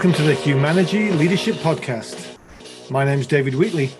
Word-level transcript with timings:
Welcome 0.00 0.14
to 0.14 0.22
the 0.22 0.34
Humanity 0.34 1.12
Leadership 1.12 1.56
Podcast. 1.56 2.38
My 2.90 3.04
name 3.04 3.18
is 3.18 3.26
David 3.26 3.54
Wheatley, 3.54 3.90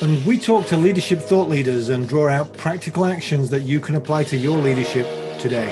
and 0.00 0.24
we 0.24 0.38
talk 0.38 0.68
to 0.68 0.76
leadership 0.76 1.18
thought 1.18 1.48
leaders 1.48 1.88
and 1.88 2.08
draw 2.08 2.28
out 2.28 2.56
practical 2.56 3.04
actions 3.04 3.50
that 3.50 3.62
you 3.62 3.80
can 3.80 3.96
apply 3.96 4.22
to 4.22 4.36
your 4.36 4.56
leadership 4.56 5.04
today. 5.40 5.66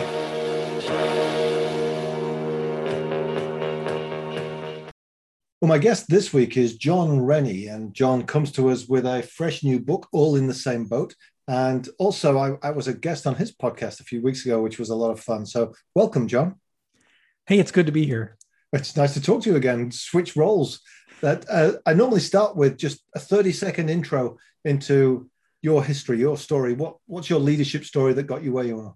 Well, 5.60 5.68
my 5.68 5.78
guest 5.78 6.08
this 6.08 6.32
week 6.32 6.56
is 6.56 6.76
John 6.76 7.20
Rennie, 7.20 7.68
and 7.68 7.94
John 7.94 8.24
comes 8.24 8.50
to 8.54 8.70
us 8.70 8.88
with 8.88 9.06
a 9.06 9.22
fresh 9.22 9.62
new 9.62 9.78
book, 9.78 10.08
All 10.10 10.34
in 10.34 10.48
the 10.48 10.52
Same 10.52 10.86
Boat. 10.86 11.14
And 11.46 11.88
also, 12.00 12.38
I, 12.38 12.56
I 12.60 12.72
was 12.72 12.88
a 12.88 12.92
guest 12.92 13.24
on 13.24 13.36
his 13.36 13.54
podcast 13.54 14.00
a 14.00 14.04
few 14.04 14.20
weeks 14.20 14.44
ago, 14.44 14.60
which 14.60 14.80
was 14.80 14.90
a 14.90 14.96
lot 14.96 15.12
of 15.12 15.20
fun. 15.20 15.46
So, 15.46 15.74
welcome, 15.94 16.26
John. 16.26 16.56
Hey, 17.46 17.60
it's 17.60 17.70
good 17.70 17.86
to 17.86 17.92
be 17.92 18.04
here. 18.04 18.36
It's 18.72 18.96
nice 18.96 19.14
to 19.14 19.20
talk 19.20 19.42
to 19.42 19.50
you 19.50 19.56
again. 19.56 19.90
Switch 19.90 20.36
roles. 20.36 20.80
That 21.22 21.44
uh, 21.50 21.72
I 21.84 21.92
normally 21.92 22.20
start 22.20 22.56
with 22.56 22.78
just 22.78 23.02
a 23.14 23.18
thirty-second 23.18 23.90
intro 23.90 24.38
into 24.64 25.28
your 25.60 25.84
history, 25.84 26.18
your 26.18 26.38
story. 26.38 26.72
What 26.72 26.96
what's 27.06 27.28
your 27.28 27.40
leadership 27.40 27.84
story 27.84 28.14
that 28.14 28.22
got 28.22 28.42
you 28.42 28.52
where 28.52 28.64
you 28.64 28.78
are? 28.80 28.94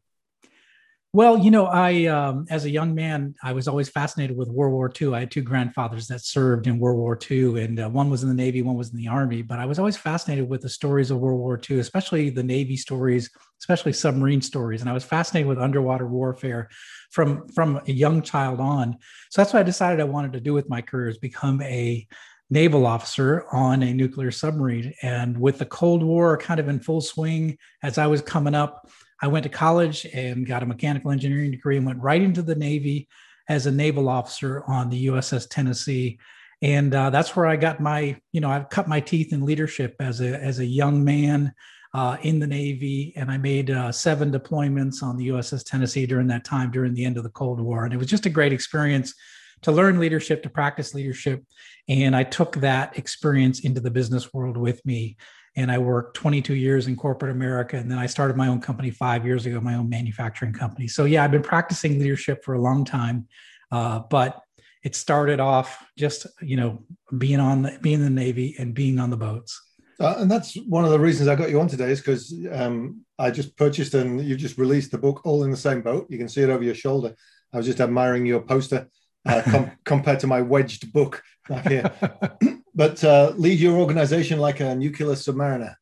Well, 1.14 1.38
you 1.38 1.52
know, 1.52 1.66
I, 1.66 2.06
um, 2.06 2.44
as 2.50 2.64
a 2.64 2.70
young 2.70 2.92
man, 2.92 3.36
I 3.40 3.52
was 3.52 3.68
always 3.68 3.88
fascinated 3.88 4.36
with 4.36 4.48
World 4.48 4.72
War 4.72 4.92
II. 5.00 5.14
I 5.14 5.20
had 5.20 5.30
two 5.30 5.42
grandfathers 5.42 6.08
that 6.08 6.22
served 6.22 6.66
in 6.66 6.80
World 6.80 6.98
War 6.98 7.16
II, 7.30 7.62
and 7.62 7.78
uh, 7.78 7.88
one 7.88 8.10
was 8.10 8.24
in 8.24 8.28
the 8.28 8.34
Navy, 8.34 8.62
one 8.62 8.74
was 8.74 8.90
in 8.90 8.96
the 8.96 9.06
Army. 9.06 9.40
But 9.40 9.60
I 9.60 9.64
was 9.64 9.78
always 9.78 9.96
fascinated 9.96 10.48
with 10.48 10.62
the 10.62 10.68
stories 10.68 11.12
of 11.12 11.18
World 11.18 11.38
War 11.38 11.60
II, 11.70 11.78
especially 11.78 12.30
the 12.30 12.42
Navy 12.42 12.76
stories, 12.76 13.30
especially 13.60 13.92
submarine 13.92 14.42
stories. 14.42 14.80
And 14.80 14.90
I 14.90 14.92
was 14.92 15.04
fascinated 15.04 15.46
with 15.46 15.60
underwater 15.60 16.08
warfare 16.08 16.68
from 17.12 17.46
from 17.50 17.80
a 17.86 17.92
young 17.92 18.20
child 18.20 18.58
on. 18.58 18.96
So 19.30 19.40
that's 19.40 19.52
what 19.52 19.60
I 19.60 19.62
decided 19.62 20.00
I 20.00 20.04
wanted 20.04 20.32
to 20.32 20.40
do 20.40 20.52
with 20.52 20.68
my 20.68 20.82
career 20.82 21.08
is 21.08 21.18
become 21.18 21.62
a 21.62 22.08
naval 22.50 22.86
officer 22.86 23.44
on 23.52 23.84
a 23.84 23.94
nuclear 23.94 24.32
submarine. 24.32 24.92
And 25.02 25.38
with 25.38 25.58
the 25.58 25.66
Cold 25.66 26.02
War 26.02 26.36
kind 26.36 26.58
of 26.58 26.68
in 26.68 26.80
full 26.80 27.00
swing 27.00 27.56
as 27.84 27.98
I 27.98 28.08
was 28.08 28.20
coming 28.20 28.56
up, 28.56 28.88
I 29.24 29.26
went 29.26 29.44
to 29.44 29.48
college 29.48 30.04
and 30.12 30.46
got 30.46 30.62
a 30.62 30.66
mechanical 30.66 31.10
engineering 31.10 31.50
degree 31.50 31.78
and 31.78 31.86
went 31.86 32.02
right 32.02 32.20
into 32.20 32.42
the 32.42 32.54
Navy 32.54 33.08
as 33.48 33.64
a 33.64 33.70
naval 33.70 34.06
officer 34.06 34.62
on 34.66 34.90
the 34.90 35.06
USS 35.06 35.48
Tennessee. 35.48 36.18
And 36.60 36.94
uh, 36.94 37.08
that's 37.08 37.34
where 37.34 37.46
I 37.46 37.56
got 37.56 37.80
my, 37.80 38.20
you 38.32 38.42
know, 38.42 38.50
I've 38.50 38.68
cut 38.68 38.86
my 38.86 39.00
teeth 39.00 39.32
in 39.32 39.46
leadership 39.46 39.96
as 39.98 40.20
a 40.20 40.38
as 40.38 40.58
a 40.58 40.66
young 40.66 41.02
man 41.02 41.54
uh, 41.94 42.18
in 42.20 42.38
the 42.38 42.46
Navy, 42.46 43.14
and 43.16 43.30
I 43.30 43.38
made 43.38 43.70
uh, 43.70 43.92
seven 43.92 44.30
deployments 44.30 45.02
on 45.02 45.16
the 45.16 45.28
USS 45.28 45.64
Tennessee 45.64 46.04
during 46.04 46.26
that 46.26 46.44
time, 46.44 46.70
during 46.70 46.92
the 46.92 47.06
end 47.06 47.16
of 47.16 47.22
the 47.22 47.30
Cold 47.30 47.60
War, 47.60 47.84
and 47.84 47.94
it 47.94 47.96
was 47.96 48.08
just 48.08 48.26
a 48.26 48.30
great 48.30 48.52
experience 48.52 49.14
to 49.62 49.72
learn 49.72 49.98
leadership, 49.98 50.42
to 50.42 50.50
practice 50.50 50.92
leadership, 50.92 51.42
and 51.88 52.14
I 52.14 52.24
took 52.24 52.56
that 52.56 52.98
experience 52.98 53.60
into 53.60 53.80
the 53.80 53.90
business 53.90 54.34
world 54.34 54.58
with 54.58 54.84
me 54.84 55.16
and 55.56 55.70
I 55.70 55.78
worked 55.78 56.16
22 56.16 56.54
years 56.54 56.86
in 56.88 56.96
corporate 56.96 57.30
America. 57.30 57.76
And 57.76 57.90
then 57.90 57.98
I 57.98 58.06
started 58.06 58.36
my 58.36 58.48
own 58.48 58.60
company 58.60 58.90
five 58.90 59.24
years 59.24 59.46
ago, 59.46 59.60
my 59.60 59.74
own 59.74 59.88
manufacturing 59.88 60.52
company. 60.52 60.88
So, 60.88 61.04
yeah, 61.04 61.22
I've 61.22 61.30
been 61.30 61.42
practicing 61.42 61.98
leadership 61.98 62.44
for 62.44 62.54
a 62.54 62.60
long 62.60 62.84
time, 62.84 63.28
uh, 63.70 64.00
but 64.10 64.40
it 64.82 64.96
started 64.96 65.40
off 65.40 65.84
just, 65.96 66.26
you 66.42 66.56
know, 66.56 66.84
being 67.16 67.40
on 67.40 67.62
the, 67.62 67.78
being 67.80 68.00
in 68.00 68.04
the 68.04 68.10
Navy 68.10 68.56
and 68.58 68.74
being 68.74 68.98
on 68.98 69.10
the 69.10 69.16
boats. 69.16 69.60
Uh, 70.00 70.16
and 70.18 70.30
that's 70.30 70.56
one 70.66 70.84
of 70.84 70.90
the 70.90 70.98
reasons 70.98 71.28
I 71.28 71.36
got 71.36 71.50
you 71.50 71.60
on 71.60 71.68
today 71.68 71.90
is 71.90 72.00
because 72.00 72.34
um, 72.50 73.04
I 73.18 73.30
just 73.30 73.56
purchased 73.56 73.94
and 73.94 74.20
you 74.20 74.36
just 74.36 74.58
released 74.58 74.90
the 74.90 74.98
book 74.98 75.24
All 75.24 75.44
in 75.44 75.52
the 75.52 75.56
Same 75.56 75.82
Boat. 75.82 76.06
You 76.10 76.18
can 76.18 76.28
see 76.28 76.42
it 76.42 76.50
over 76.50 76.64
your 76.64 76.74
shoulder. 76.74 77.14
I 77.52 77.58
was 77.58 77.66
just 77.66 77.80
admiring 77.80 78.26
your 78.26 78.40
poster 78.40 78.88
uh, 79.24 79.42
com- 79.44 79.70
compared 79.84 80.18
to 80.20 80.26
my 80.26 80.42
wedged 80.42 80.92
book 80.92 81.22
back 81.48 81.68
here. 81.68 81.92
but 82.74 83.02
uh, 83.04 83.32
lead 83.36 83.58
your 83.58 83.78
organization 83.78 84.38
like 84.38 84.60
a 84.60 84.74
nuclear 84.74 85.12
submariner. 85.12 85.74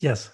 Yes. 0.00 0.30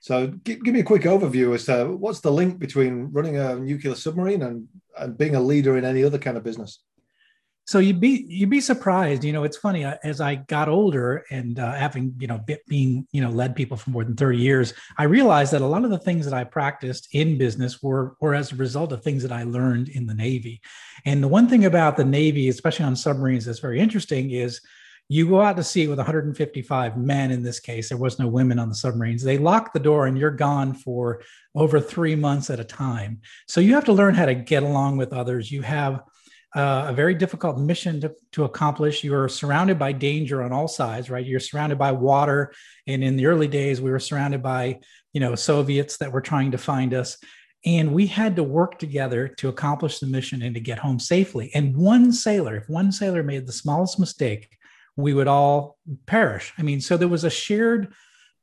So 0.00 0.28
give, 0.28 0.62
give 0.62 0.74
me 0.74 0.80
a 0.80 0.84
quick 0.84 1.02
overview 1.02 1.54
as 1.54 1.64
to 1.66 1.96
what's 1.96 2.20
the 2.20 2.32
link 2.32 2.58
between 2.58 3.10
running 3.12 3.36
a 3.36 3.56
nuclear 3.56 3.94
submarine 3.94 4.42
and, 4.42 4.68
and 4.98 5.18
being 5.18 5.34
a 5.34 5.40
leader 5.40 5.76
in 5.76 5.84
any 5.84 6.04
other 6.04 6.18
kind 6.18 6.36
of 6.36 6.44
business? 6.44 6.80
So 7.66 7.80
you'd 7.80 7.98
be 7.98 8.24
you'd 8.28 8.48
be 8.48 8.60
surprised. 8.60 9.24
You 9.24 9.32
know, 9.32 9.42
it's 9.42 9.56
funny 9.56 9.84
uh, 9.84 9.96
as 10.04 10.20
I 10.20 10.36
got 10.36 10.68
older 10.68 11.24
and 11.32 11.58
uh, 11.58 11.72
having 11.72 12.14
you 12.20 12.28
know 12.28 12.40
being 12.68 13.08
you 13.10 13.20
know 13.20 13.30
led 13.30 13.56
people 13.56 13.76
for 13.76 13.90
more 13.90 14.04
than 14.04 14.14
thirty 14.14 14.38
years, 14.38 14.72
I 14.96 15.04
realized 15.04 15.52
that 15.52 15.62
a 15.62 15.66
lot 15.66 15.84
of 15.84 15.90
the 15.90 15.98
things 15.98 16.24
that 16.26 16.34
I 16.34 16.44
practiced 16.44 17.08
in 17.10 17.38
business 17.38 17.82
were 17.82 18.14
were 18.20 18.36
as 18.36 18.52
a 18.52 18.56
result 18.56 18.92
of 18.92 19.02
things 19.02 19.24
that 19.24 19.32
I 19.32 19.42
learned 19.42 19.88
in 19.88 20.06
the 20.06 20.14
Navy. 20.14 20.60
And 21.04 21.20
the 21.20 21.28
one 21.28 21.48
thing 21.48 21.64
about 21.64 21.96
the 21.96 22.04
Navy, 22.04 22.48
especially 22.48 22.84
on 22.84 22.94
submarines, 22.94 23.46
that's 23.46 23.58
very 23.58 23.80
interesting 23.80 24.30
is 24.30 24.60
you 25.08 25.28
go 25.28 25.40
out 25.40 25.56
to 25.56 25.62
sea 25.62 25.86
with 25.86 25.98
155 25.98 26.96
men 26.96 27.30
in 27.30 27.42
this 27.42 27.60
case 27.60 27.88
there 27.88 27.98
was 27.98 28.18
no 28.18 28.26
women 28.26 28.58
on 28.58 28.68
the 28.68 28.74
submarines. 28.74 29.22
They 29.22 29.38
lock 29.38 29.72
the 29.72 29.80
door 29.80 30.06
and 30.06 30.18
you're 30.18 30.30
gone 30.30 30.74
for 30.74 31.22
over 31.54 31.80
three 31.80 32.16
months 32.16 32.50
at 32.50 32.60
a 32.60 32.64
time. 32.64 33.20
So 33.46 33.60
you 33.60 33.74
have 33.74 33.84
to 33.84 33.92
learn 33.92 34.14
how 34.14 34.26
to 34.26 34.34
get 34.34 34.62
along 34.62 34.96
with 34.96 35.12
others. 35.12 35.50
You 35.50 35.62
have 35.62 36.02
uh, 36.54 36.86
a 36.88 36.92
very 36.92 37.14
difficult 37.14 37.58
mission 37.58 38.00
to, 38.00 38.14
to 38.32 38.44
accomplish. 38.44 39.04
You're 39.04 39.28
surrounded 39.28 39.78
by 39.78 39.92
danger 39.92 40.42
on 40.42 40.52
all 40.52 40.68
sides 40.68 41.08
right? 41.08 41.24
You're 41.24 41.40
surrounded 41.40 41.78
by 41.78 41.92
water. 41.92 42.52
And 42.86 43.04
in 43.04 43.16
the 43.16 43.26
early 43.26 43.48
days 43.48 43.80
we 43.80 43.90
were 43.90 44.00
surrounded 44.00 44.42
by 44.42 44.80
you 45.12 45.20
know 45.20 45.34
soviets 45.34 45.98
that 45.98 46.12
were 46.12 46.20
trying 46.20 46.50
to 46.50 46.58
find 46.58 46.94
us. 46.94 47.16
And 47.64 47.94
we 47.94 48.06
had 48.06 48.36
to 48.36 48.44
work 48.44 48.78
together 48.78 49.28
to 49.38 49.48
accomplish 49.48 49.98
the 49.98 50.06
mission 50.06 50.42
and 50.42 50.54
to 50.54 50.60
get 50.60 50.78
home 50.78 51.00
safely. 51.00 51.50
And 51.54 51.76
one 51.76 52.12
sailor 52.12 52.56
if 52.56 52.68
one 52.68 52.90
sailor 52.90 53.22
made 53.22 53.46
the 53.46 53.52
smallest 53.52 53.98
mistake 53.98 54.55
we 54.96 55.14
would 55.14 55.28
all 55.28 55.78
perish. 56.06 56.52
I 56.58 56.62
mean, 56.62 56.80
so 56.80 56.96
there 56.96 57.08
was 57.08 57.24
a 57.24 57.30
shared 57.30 57.92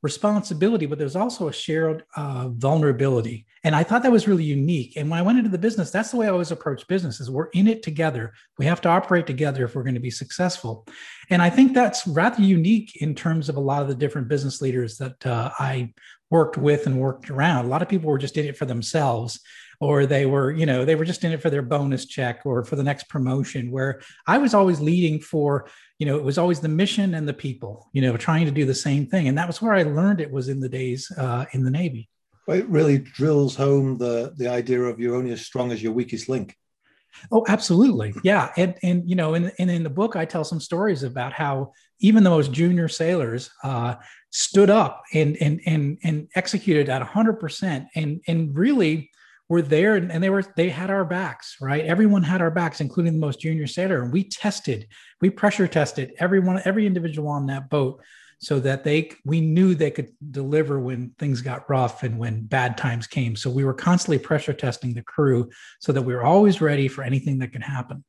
responsibility, 0.04 0.84
but 0.84 0.98
there's 0.98 1.16
also 1.16 1.48
a 1.48 1.52
shared 1.52 2.04
uh, 2.14 2.48
vulnerability. 2.50 3.46
And 3.64 3.74
I 3.74 3.82
thought 3.82 4.02
that 4.02 4.12
was 4.12 4.28
really 4.28 4.44
unique. 4.44 4.96
And 4.96 5.08
when 5.08 5.18
I 5.18 5.22
went 5.22 5.38
into 5.38 5.50
the 5.50 5.56
business, 5.56 5.90
that's 5.90 6.10
the 6.10 6.18
way 6.18 6.26
I 6.26 6.30
always 6.30 6.50
approach 6.50 6.86
business 6.86 7.20
is 7.20 7.30
we're 7.30 7.48
in 7.54 7.66
it 7.66 7.82
together. 7.82 8.34
We 8.58 8.66
have 8.66 8.82
to 8.82 8.90
operate 8.90 9.26
together 9.26 9.64
if 9.64 9.74
we're 9.74 9.82
going 9.82 9.94
to 9.94 10.00
be 10.00 10.10
successful. 10.10 10.86
And 11.30 11.40
I 11.40 11.48
think 11.48 11.72
that's 11.72 12.06
rather 12.06 12.42
unique 12.42 12.96
in 13.00 13.14
terms 13.14 13.48
of 13.48 13.56
a 13.56 13.60
lot 13.60 13.80
of 13.80 13.88
the 13.88 13.94
different 13.94 14.28
business 14.28 14.60
leaders 14.60 14.98
that 14.98 15.26
uh, 15.26 15.50
I 15.58 15.94
worked 16.30 16.58
with 16.58 16.86
and 16.86 17.00
worked 17.00 17.30
around. 17.30 17.64
A 17.64 17.68
lot 17.68 17.80
of 17.80 17.88
people 17.88 18.10
were 18.10 18.18
just 18.18 18.36
in 18.36 18.44
it 18.44 18.58
for 18.58 18.66
themselves 18.66 19.40
or 19.80 20.06
they 20.06 20.24
were 20.24 20.50
you 20.50 20.66
know 20.66 20.84
they 20.84 20.94
were 20.94 21.04
just 21.04 21.24
in 21.24 21.32
it 21.32 21.42
for 21.42 21.50
their 21.50 21.62
bonus 21.62 22.06
check 22.06 22.40
or 22.44 22.64
for 22.64 22.76
the 22.76 22.82
next 22.82 23.08
promotion 23.08 23.70
where 23.70 24.00
i 24.26 24.38
was 24.38 24.54
always 24.54 24.80
leading 24.80 25.20
for 25.20 25.68
you 25.98 26.06
know 26.06 26.16
it 26.16 26.24
was 26.24 26.38
always 26.38 26.60
the 26.60 26.68
mission 26.68 27.14
and 27.14 27.28
the 27.28 27.34
people 27.34 27.88
you 27.92 28.02
know 28.02 28.16
trying 28.16 28.44
to 28.44 28.50
do 28.50 28.64
the 28.64 28.74
same 28.74 29.06
thing 29.06 29.28
and 29.28 29.36
that 29.38 29.46
was 29.46 29.62
where 29.62 29.74
i 29.74 29.82
learned 29.82 30.20
it 30.20 30.30
was 30.30 30.48
in 30.48 30.60
the 30.60 30.68
days 30.68 31.10
uh, 31.18 31.44
in 31.52 31.64
the 31.64 31.70
navy 31.70 32.08
well, 32.46 32.58
it 32.58 32.68
really 32.68 32.98
drills 32.98 33.54
home 33.56 33.96
the 33.98 34.32
the 34.36 34.48
idea 34.48 34.80
of 34.82 34.98
you're 35.00 35.16
only 35.16 35.32
as 35.32 35.44
strong 35.44 35.72
as 35.72 35.82
your 35.82 35.92
weakest 35.92 36.28
link 36.28 36.56
Oh, 37.30 37.44
absolutely. 37.48 38.14
Yeah. 38.22 38.50
And, 38.56 38.74
and 38.82 39.08
you 39.08 39.16
know, 39.16 39.34
in, 39.34 39.52
and 39.58 39.70
in 39.70 39.82
the 39.82 39.90
book, 39.90 40.16
I 40.16 40.24
tell 40.24 40.44
some 40.44 40.60
stories 40.60 41.02
about 41.02 41.32
how 41.32 41.72
even 42.00 42.24
the 42.24 42.30
most 42.30 42.52
junior 42.52 42.88
sailors 42.88 43.50
uh, 43.62 43.94
stood 44.30 44.70
up 44.70 45.02
and, 45.12 45.36
and, 45.40 45.60
and, 45.66 45.98
and 46.02 46.28
executed 46.34 46.88
at 46.88 47.02
100% 47.02 47.86
and, 47.94 48.20
and 48.26 48.56
really 48.56 49.10
were 49.48 49.62
there 49.62 49.96
and, 49.96 50.22
they 50.22 50.30
were 50.30 50.44
they 50.56 50.68
had 50.68 50.90
our 50.90 51.04
backs 51.04 51.56
right? 51.60 51.84
Everyone 51.84 52.22
had 52.22 52.40
our 52.40 52.50
backs 52.50 52.80
including 52.80 53.12
the 53.12 53.18
most 53.18 53.40
junior 53.40 53.66
sailor 53.66 54.02
and 54.02 54.12
we 54.12 54.24
tested 54.24 54.88
we 55.20 55.30
pressure 55.30 55.68
tested 55.68 56.12
everyone 56.18 56.60
every 56.64 56.86
individual 56.86 57.28
on 57.28 57.46
that 57.46 57.68
boat 57.68 58.02
so 58.38 58.60
that 58.60 58.84
they 58.84 59.10
we 59.24 59.40
knew 59.40 59.74
they 59.74 59.90
could 59.90 60.10
deliver 60.30 60.78
when 60.78 61.10
things 61.18 61.40
got 61.40 61.68
rough 61.70 62.02
and 62.02 62.18
when 62.18 62.44
bad 62.44 62.76
times 62.76 63.06
came. 63.06 63.36
So 63.36 63.50
we 63.50 63.64
were 63.64 63.74
constantly 63.74 64.18
pressure 64.18 64.52
testing 64.52 64.94
the 64.94 65.02
crew 65.02 65.50
so 65.80 65.92
that 65.92 66.02
we 66.02 66.14
were 66.14 66.24
always 66.24 66.60
ready 66.60 66.88
for 66.88 67.02
anything 67.02 67.38
that 67.38 67.52
could 67.52 67.62
happen. 67.62 68.04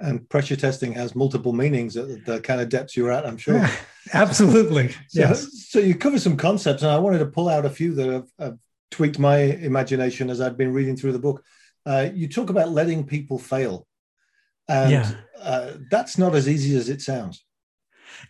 And 0.00 0.28
pressure 0.28 0.56
testing 0.56 0.92
has 0.94 1.14
multiple 1.14 1.52
meanings 1.52 1.96
at 1.96 2.24
the 2.24 2.40
kind 2.40 2.60
of 2.60 2.68
depths 2.68 2.96
you're 2.96 3.12
at 3.12 3.24
i'm 3.24 3.36
sure. 3.36 3.54
Yeah, 3.54 3.70
absolutely 4.12 4.88
so, 5.06 5.20
yes. 5.20 5.68
so 5.68 5.78
you 5.78 5.94
cover 5.94 6.18
some 6.18 6.36
concepts 6.36 6.82
and 6.82 6.90
i 6.90 6.98
wanted 6.98 7.18
to 7.18 7.26
pull 7.26 7.48
out 7.48 7.64
a 7.64 7.70
few 7.70 7.94
that 7.94 8.08
have, 8.08 8.26
have 8.40 8.58
tweaked 8.90 9.18
my 9.18 9.38
imagination 9.38 10.30
as 10.30 10.40
I've 10.40 10.56
been 10.56 10.72
reading 10.72 10.96
through 10.96 11.12
the 11.12 11.18
book. 11.18 11.42
Uh, 11.84 12.08
you 12.14 12.28
talk 12.28 12.50
about 12.50 12.70
letting 12.70 13.06
people 13.06 13.38
fail, 13.38 13.86
and 14.68 14.90
yeah. 14.90 15.12
uh, 15.40 15.72
that's 15.90 16.18
not 16.18 16.34
as 16.34 16.48
easy 16.48 16.76
as 16.76 16.88
it 16.88 17.00
sounds. 17.00 17.44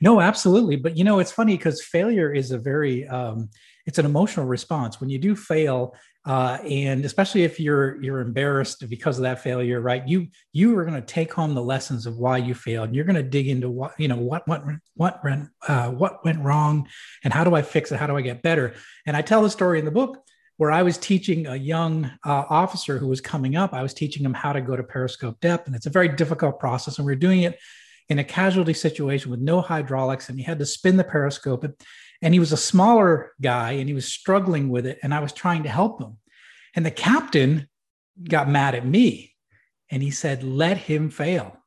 No, 0.00 0.20
absolutely. 0.20 0.76
But 0.76 0.96
you 0.96 1.04
know, 1.04 1.18
it's 1.18 1.32
funny 1.32 1.56
because 1.56 1.82
failure 1.82 2.32
is 2.32 2.50
a 2.50 2.58
very 2.58 3.06
um, 3.06 3.48
it's 3.86 3.98
an 3.98 4.04
emotional 4.04 4.46
response. 4.46 5.00
When 5.00 5.08
you 5.08 5.18
do 5.18 5.36
fail, 5.36 5.94
uh, 6.24 6.58
and 6.64 7.04
especially 7.04 7.44
if 7.44 7.60
you're 7.60 8.02
you're 8.02 8.20
embarrassed 8.20 8.88
because 8.88 9.16
of 9.18 9.22
that 9.22 9.42
failure, 9.42 9.80
right? 9.80 10.06
You 10.06 10.28
you 10.52 10.76
are 10.78 10.84
going 10.84 11.00
to 11.00 11.06
take 11.06 11.32
home 11.32 11.54
the 11.54 11.62
lessons 11.62 12.04
of 12.06 12.18
why 12.18 12.38
you 12.38 12.54
failed. 12.54 12.94
You're 12.94 13.04
going 13.04 13.16
to 13.16 13.22
dig 13.22 13.48
into 13.48 13.70
what 13.70 13.98
you 13.98 14.08
know 14.08 14.16
what 14.16 14.46
what 14.48 14.64
what 14.94 15.22
went 15.24 15.48
uh, 15.66 15.90
what 15.90 16.24
went 16.24 16.42
wrong, 16.42 16.88
and 17.22 17.32
how 17.32 17.44
do 17.44 17.54
I 17.54 17.62
fix 17.62 17.92
it? 17.92 17.98
How 17.98 18.06
do 18.06 18.16
I 18.16 18.22
get 18.22 18.42
better? 18.42 18.74
And 19.06 19.16
I 19.16 19.22
tell 19.22 19.42
the 19.42 19.50
story 19.50 19.78
in 19.78 19.84
the 19.84 19.90
book 19.90 20.18
where 20.56 20.72
I 20.72 20.82
was 20.82 20.96
teaching 20.96 21.46
a 21.46 21.56
young 21.56 22.06
uh, 22.24 22.44
officer 22.48 22.98
who 22.98 23.08
was 23.08 23.20
coming 23.20 23.56
up. 23.56 23.74
I 23.74 23.82
was 23.82 23.92
teaching 23.92 24.24
him 24.24 24.34
how 24.34 24.52
to 24.52 24.60
go 24.60 24.76
to 24.76 24.82
periscope 24.82 25.40
depth, 25.40 25.66
and 25.66 25.76
it's 25.76 25.86
a 25.86 25.90
very 25.90 26.08
difficult 26.08 26.58
process. 26.58 26.98
And 26.98 27.06
we 27.06 27.12
are 27.12 27.16
doing 27.16 27.42
it 27.42 27.58
in 28.08 28.18
a 28.18 28.24
casualty 28.24 28.72
situation 28.72 29.30
with 29.30 29.40
no 29.40 29.60
hydraulics, 29.60 30.28
and 30.28 30.38
he 30.38 30.44
had 30.44 30.58
to 30.58 30.66
spin 30.66 30.96
the 30.96 31.04
periscope. 31.04 31.66
And 32.22 32.34
he 32.34 32.40
was 32.40 32.52
a 32.52 32.56
smaller 32.56 33.32
guy, 33.40 33.72
and 33.72 33.88
he 33.88 33.94
was 33.94 34.06
struggling 34.06 34.68
with 34.70 34.86
it. 34.86 34.98
And 35.02 35.12
I 35.12 35.20
was 35.20 35.32
trying 35.32 35.64
to 35.64 35.68
help 35.68 36.00
him. 36.00 36.16
And 36.74 36.86
the 36.86 36.90
captain 36.90 37.68
got 38.24 38.48
mad 38.48 38.74
at 38.74 38.86
me, 38.86 39.34
and 39.90 40.02
he 40.02 40.10
said, 40.10 40.42
"Let 40.42 40.78
him 40.78 41.10
fail. 41.10 41.58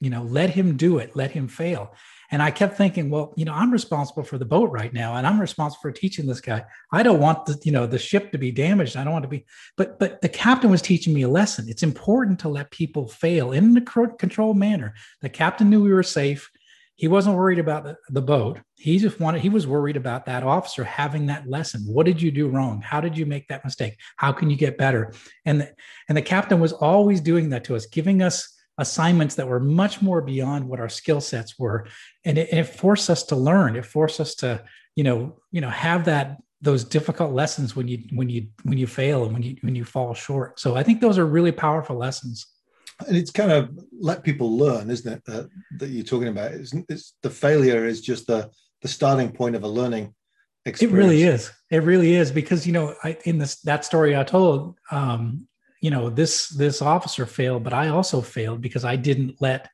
You 0.00 0.08
know, 0.08 0.22
let 0.22 0.50
him 0.50 0.78
do 0.78 0.98
it. 0.98 1.14
Let 1.14 1.32
him 1.32 1.48
fail." 1.48 1.94
And 2.30 2.42
I 2.42 2.50
kept 2.50 2.76
thinking, 2.76 3.10
well, 3.10 3.34
you 3.36 3.44
know, 3.44 3.52
I'm 3.52 3.72
responsible 3.72 4.22
for 4.22 4.38
the 4.38 4.44
boat 4.44 4.70
right 4.70 4.92
now, 4.92 5.16
and 5.16 5.26
I'm 5.26 5.40
responsible 5.40 5.80
for 5.82 5.92
teaching 5.92 6.26
this 6.26 6.40
guy. 6.40 6.64
I 6.92 7.02
don't 7.02 7.18
want 7.18 7.46
the, 7.46 7.60
you 7.64 7.72
know, 7.72 7.86
the 7.86 7.98
ship 7.98 8.30
to 8.32 8.38
be 8.38 8.52
damaged. 8.52 8.96
I 8.96 9.04
don't 9.04 9.12
want 9.12 9.24
to 9.24 9.28
be, 9.28 9.46
but 9.76 9.98
but 9.98 10.20
the 10.20 10.28
captain 10.28 10.70
was 10.70 10.82
teaching 10.82 11.12
me 11.12 11.22
a 11.22 11.28
lesson. 11.28 11.68
It's 11.68 11.82
important 11.82 12.38
to 12.40 12.48
let 12.48 12.70
people 12.70 13.08
fail 13.08 13.52
in 13.52 13.76
a 13.76 13.80
controlled 13.80 14.56
manner. 14.56 14.94
The 15.22 15.28
captain 15.28 15.70
knew 15.70 15.82
we 15.82 15.92
were 15.92 16.02
safe. 16.02 16.50
He 16.94 17.08
wasn't 17.08 17.36
worried 17.36 17.58
about 17.58 17.84
the, 17.84 17.96
the 18.10 18.20
boat. 18.20 18.60
He 18.76 18.98
just 18.98 19.18
wanted, 19.18 19.40
he 19.40 19.48
was 19.48 19.66
worried 19.66 19.96
about 19.96 20.26
that 20.26 20.42
officer 20.42 20.84
having 20.84 21.26
that 21.26 21.48
lesson. 21.48 21.80
What 21.86 22.04
did 22.04 22.20
you 22.20 22.30
do 22.30 22.48
wrong? 22.48 22.82
How 22.82 23.00
did 23.00 23.16
you 23.16 23.24
make 23.24 23.48
that 23.48 23.64
mistake? 23.64 23.96
How 24.16 24.32
can 24.32 24.50
you 24.50 24.56
get 24.56 24.76
better? 24.76 25.14
And 25.46 25.62
the, 25.62 25.72
and 26.08 26.16
the 26.18 26.22
captain 26.22 26.60
was 26.60 26.74
always 26.74 27.22
doing 27.22 27.48
that 27.50 27.64
to 27.64 27.74
us, 27.74 27.86
giving 27.86 28.20
us 28.20 28.54
assignments 28.80 29.34
that 29.36 29.48
were 29.48 29.60
much 29.60 30.02
more 30.02 30.20
beyond 30.20 30.68
what 30.68 30.80
our 30.80 30.88
skill 30.88 31.20
sets 31.20 31.58
were. 31.58 31.86
And 32.24 32.38
it, 32.38 32.52
it, 32.52 32.64
forced 32.64 33.10
us 33.10 33.22
to 33.24 33.36
learn. 33.36 33.76
It 33.76 33.84
forced 33.84 34.20
us 34.20 34.34
to 34.36 34.62
you 34.96 35.04
know 35.04 35.36
you 35.52 35.60
know 35.60 35.70
have 35.70 36.04
that 36.06 36.38
those 36.62 36.84
difficult 36.84 37.32
lessons 37.32 37.74
when 37.74 37.88
you 37.88 37.98
when 38.12 38.28
you 38.28 38.48
when 38.64 38.76
you 38.76 38.86
fail 38.86 39.24
and 39.24 39.32
when 39.32 39.42
you 39.42 39.56
when 39.62 39.74
you 39.74 39.84
fall 39.84 40.14
short. 40.14 40.60
So 40.60 40.76
i 40.76 40.82
think 40.82 41.00
those 41.00 41.18
are 41.18 41.26
really 41.26 41.52
powerful 41.52 41.96
lessons. 41.96 42.46
And 43.06 43.16
it's 43.16 43.30
kind 43.30 43.50
of 43.50 43.70
let 43.98 44.24
people 44.24 44.58
learn 44.58 44.90
isn't 44.90 45.10
it 45.10 45.24
that, 45.24 45.48
that 45.78 45.88
you're 45.88 46.04
talking 46.04 46.28
about? 46.28 46.52
It's, 46.52 46.74
it's 46.88 47.14
the 47.22 47.30
failure 47.30 47.86
is 47.86 48.00
just 48.00 48.26
the 48.26 48.50
the 48.82 48.88
starting 48.88 49.30
point 49.30 49.56
of 49.56 49.62
a 49.62 49.68
learning 49.68 50.14
experience. 50.66 50.94
it 50.94 50.96
really 50.96 51.22
is. 51.22 51.50
It 51.70 51.82
really 51.82 52.14
is 52.14 52.30
because 52.30 52.66
you 52.66 52.72
know 52.72 52.94
I, 53.02 53.16
in 53.24 53.38
this 53.38 53.60
that 53.62 53.84
story 53.84 54.16
i 54.16 54.24
told 54.24 54.76
um, 54.90 55.48
you 55.80 55.90
know 55.90 56.10
this 56.10 56.48
this 56.48 56.82
officer 56.82 57.26
failed 57.26 57.64
but 57.64 57.72
i 57.72 57.88
also 57.88 58.20
failed 58.20 58.60
because 58.60 58.84
i 58.84 58.96
didn't 58.96 59.36
let 59.40 59.68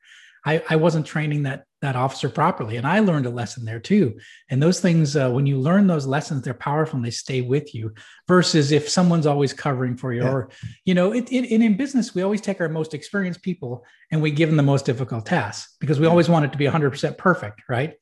i 0.45 0.61
i 0.69 0.75
wasn't 0.75 1.05
training 1.05 1.43
that 1.43 1.67
that 1.81 1.95
officer 1.95 2.27
properly. 2.27 2.77
And 2.77 2.87
i 2.87 2.99
learned 2.99 3.27
a 3.27 3.29
lesson 3.29 3.63
there 3.63 3.79
too. 3.79 4.17
And 4.49 4.61
those 4.61 4.79
things 4.79 5.15
uh, 5.15 5.29
when 5.29 5.45
you 5.45 5.59
learn 5.59 5.87
those 5.87 6.07
lessons 6.07 6.41
they're 6.41 6.53
powerful 6.53 6.97
and 6.97 7.05
they 7.05 7.11
stay 7.11 7.41
with 7.41 7.73
you 7.75 7.93
versus 8.27 8.71
if 8.71 8.89
someone's 8.89 9.27
always 9.27 9.53
covering 9.53 9.95
for 9.95 10.13
you 10.13 10.23
yeah. 10.23 10.31
or 10.31 10.49
you 10.85 10.93
know 10.93 11.11
it, 11.13 11.31
it, 11.31 11.51
and 11.51 11.63
in 11.63 11.77
business 11.77 12.15
we 12.15 12.23
always 12.23 12.41
take 12.41 12.59
our 12.61 12.69
most 12.69 12.93
experienced 12.93 13.43
people 13.43 13.85
and 14.11 14.21
we 14.21 14.31
give 14.31 14.49
them 14.49 14.57
the 14.57 14.63
most 14.63 14.85
difficult 14.85 15.25
tasks 15.25 15.75
because 15.79 15.99
we 15.99 16.07
always 16.07 16.29
want 16.29 16.45
it 16.45 16.51
to 16.51 16.57
be 16.57 16.65
100% 16.65 17.17
perfect 17.17 17.61
right 17.69 17.93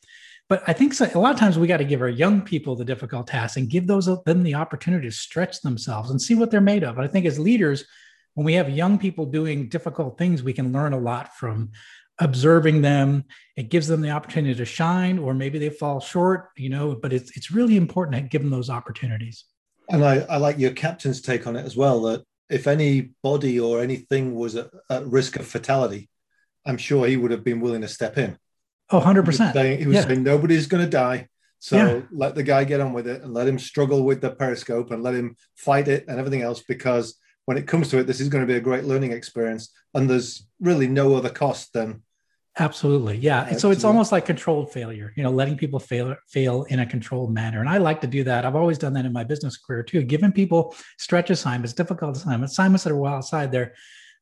but 0.47 0.63
I 0.68 0.74
think 0.74 0.94
so, 0.94 1.09
a 1.13 1.19
lot 1.19 1.33
of 1.33 1.39
times 1.39 1.57
we 1.57 1.68
got 1.68 1.77
to 1.77 1.86
give 1.86 2.01
our 2.01 2.09
young 2.09 2.42
people 2.42 2.75
the 2.75 2.86
difficult 2.86 3.27
tasks 3.27 3.57
and 3.57 3.69
give 3.69 3.88
those 3.88 4.06
them 4.25 4.44
the 4.44 4.56
opportunity 4.56 5.07
to 5.07 5.15
stretch 5.15 5.62
themselves 5.62 6.12
and 6.12 6.21
see 6.21 6.36
what 6.36 6.51
they're 6.51 6.62
made 6.62 6.83
of. 6.83 7.00
I 7.00 7.07
think 7.07 7.25
as 7.25 7.39
leaders, 7.39 7.86
when 8.36 8.45
we 8.45 8.53
have 8.53 8.69
young 8.69 9.00
people 9.00 9.25
doing 9.25 9.69
difficult 9.69 10.18
things, 10.18 10.44
we 10.44 10.53
can 10.53 10.71
learn 10.71 10.94
a 10.94 11.00
lot 11.00 11.36
from 11.36 11.71
observing 12.19 12.81
them. 12.81 13.24
It 13.57 13.69
gives 13.69 13.88
them 13.88 14.01
the 14.01 14.12
opportunity 14.12 14.53
to 14.56 14.65
shine, 14.65 15.18
or 15.18 15.33
maybe 15.33 15.57
they 15.57 15.69
fall 15.69 16.00
short, 16.00 16.50
you 16.56 16.69
know. 16.69 16.95
But 16.95 17.12
it's 17.12 17.36
it's 17.36 17.51
really 17.51 17.75
important 17.75 18.15
to 18.15 18.21
give 18.21 18.41
them 18.41 18.51
those 18.51 18.69
opportunities. 18.69 19.45
And 19.89 20.03
I, 20.03 20.19
I 20.30 20.38
like 20.38 20.59
your 20.59 20.71
captain's 20.71 21.21
take 21.21 21.48
on 21.48 21.56
it 21.56 21.65
as 21.65 21.75
well. 21.75 22.01
That 22.03 22.24
if 22.50 22.68
any 22.68 23.13
body 23.24 23.59
or 23.59 23.81
anything 23.81 24.36
was 24.36 24.56
at, 24.56 24.69
at 24.89 25.07
risk 25.07 25.38
of 25.38 25.48
fatality, 25.48 26.09
I'm 26.65 26.77
sure 26.77 27.07
he 27.07 27.18
would 27.18 27.31
have 27.31 27.44
been 27.44 27.62
willing 27.62 27.81
to 27.81 27.88
step 27.88 28.18
in. 28.18 28.38
Oh, 28.92 29.02
100%. 29.02 29.24
He 29.24 29.28
was 29.28 29.38
saying, 29.38 29.80
he 29.80 29.88
was 29.88 29.96
yeah. 29.96 30.08
saying 30.08 30.24
nobody's 30.24 30.68
going 30.68 30.84
to 30.84 30.90
die. 30.90 31.28
So 31.60 31.78
yeah. 31.78 32.02
let 32.12 32.36
the 32.36 32.44
guy 32.44 32.64
get 32.64 32.82
on 32.82 32.94
with 32.94 33.08
it 33.08 33.24
and 33.24 33.34
let 33.34 33.48
him 33.48 33.58
struggle 33.58 34.04
with 34.04 34.22
the 34.22 34.30
periscope 34.30 34.92
and 34.92 35.02
let 35.02 35.16
him 35.16 35.36
fight 35.56 35.88
it 35.88 36.06
and 36.08 36.20
everything 36.20 36.42
else 36.42 36.62
because 36.62 37.16
when 37.46 37.58
it 37.58 37.68
comes 37.68 37.90
to 37.90 37.98
it, 37.98 38.08
this 38.08 38.20
is 38.20 38.30
going 38.30 38.46
to 38.46 38.52
be 38.52 38.58
a 38.58 38.62
great 38.62 38.84
learning 38.84 39.12
experience. 39.12 39.74
And 39.94 40.10
there's 40.10 40.48
really 40.60 40.88
no 40.88 41.16
other 41.16 41.30
cost 41.30 41.74
than 41.74 42.04
Absolutely. 42.58 43.18
Yeah. 43.18 43.42
Uh, 43.42 43.58
so 43.58 43.70
it's 43.70 43.84
almost 43.84 44.14
like 44.14 44.26
controlled 44.26 44.72
failure, 44.72 45.12
you 45.18 45.24
know, 45.24 45.30
letting 45.30 45.58
people 45.58 45.78
fail 45.78 46.16
fail 46.30 46.64
in 46.64 46.80
a 46.80 46.86
controlled 46.86 47.34
manner. 47.34 47.60
And 47.60 47.68
I 47.68 47.80
like 47.80 48.00
to 48.02 48.08
do 48.08 48.24
that. 48.24 48.46
I've 48.46 48.56
always 48.56 48.78
done 48.78 48.94
that 48.94 49.06
in 49.06 49.12
my 49.12 49.26
business 49.26 49.58
career 49.58 49.84
too, 49.84 50.04
giving 50.04 50.32
people 50.32 50.74
stretch 50.98 51.30
assignments, 51.30 51.74
difficult 51.74 52.16
assignments, 52.16 52.54
assignments 52.54 52.86
that 52.86 52.94
are 52.94 52.98
well 52.98 53.16
outside 53.16 53.52
their 53.52 53.74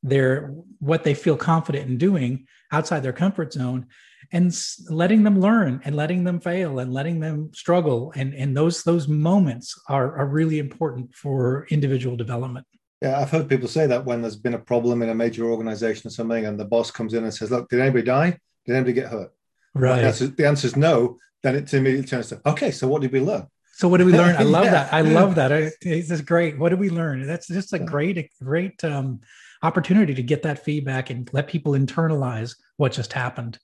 their 0.04 0.54
what 0.80 1.04
they 1.04 1.14
feel 1.14 1.38
confident 1.38 1.90
in 1.90 1.98
doing 1.98 2.46
outside 2.72 3.02
their 3.02 3.14
comfort 3.14 3.54
zone 3.54 3.88
and 4.32 4.56
letting 4.90 5.24
them 5.24 5.40
learn 5.40 5.82
and 5.86 5.96
letting 5.96 6.24
them 6.24 6.40
fail 6.40 6.80
and 6.80 6.94
letting 6.94 7.20
them 7.20 7.50
struggle 7.54 8.12
and 8.16 8.34
and 8.34 8.56
those 8.56 8.84
those 8.84 9.08
moments 9.08 9.80
are 9.88 10.18
are 10.18 10.28
really 10.28 10.60
important 10.60 11.14
for 11.16 11.66
individual 11.70 12.18
development 12.18 12.66
yeah 13.02 13.20
i've 13.20 13.30
heard 13.30 13.48
people 13.48 13.68
say 13.68 13.88
that 13.88 14.04
when 14.06 14.22
there's 14.22 14.36
been 14.36 14.56
a 14.56 14.60
problem 14.60 15.02
in 15.02 15.10
a 15.10 15.16
major 15.16 15.46
organization 15.46 16.08
or 16.08 16.12
something 16.12 16.46
and 16.46 16.60
the 16.60 16.66
boss 16.66 16.92
comes 16.92 17.14
in 17.14 17.24
and 17.24 17.34
says 17.34 17.52
look 17.52 17.70
did 17.70 17.80
anybody 17.80 18.04
die 18.04 18.38
did 18.66 18.76
anybody 18.76 18.94
get 18.94 19.08
hurt 19.08 19.32
right 19.74 20.02
the 20.02 20.08
answer, 20.08 20.28
the 20.28 20.48
answer 20.48 20.68
is 20.68 20.76
no 20.76 21.18
then 21.44 21.56
it 21.56 21.74
immediately 21.74 22.08
turns 22.08 22.28
to 22.28 22.42
okay 22.46 22.72
so 22.72 22.88
what 22.88 23.02
did 23.02 23.12
we 23.12 23.22
learn 23.22 23.48
so 23.76 23.88
what 23.88 23.98
did 23.98 24.06
we 24.06 24.14
learn? 24.14 24.36
I 24.36 24.44
love 24.58 24.66
yeah. 24.66 24.72
that. 24.72 24.94
I 24.94 25.02
love 25.02 25.34
that. 25.34 25.52
It's 25.82 26.08
just 26.08 26.28
great. 26.28 26.60
What 26.60 26.70
did 26.70 26.80
we 26.80 26.92
learn? 26.92 27.26
That's 27.26 27.48
just 27.48 27.74
a 27.74 27.80
great, 27.80 28.30
great 28.40 28.84
um, 28.84 29.22
opportunity 29.64 30.14
to 30.14 30.22
get 30.22 30.44
that 30.44 30.64
feedback 30.64 31.10
and 31.10 31.30
let 31.34 31.48
people 31.48 31.74
internalize 31.74 32.56
what 32.78 32.92
just 32.92 33.14
happened. 33.14 33.58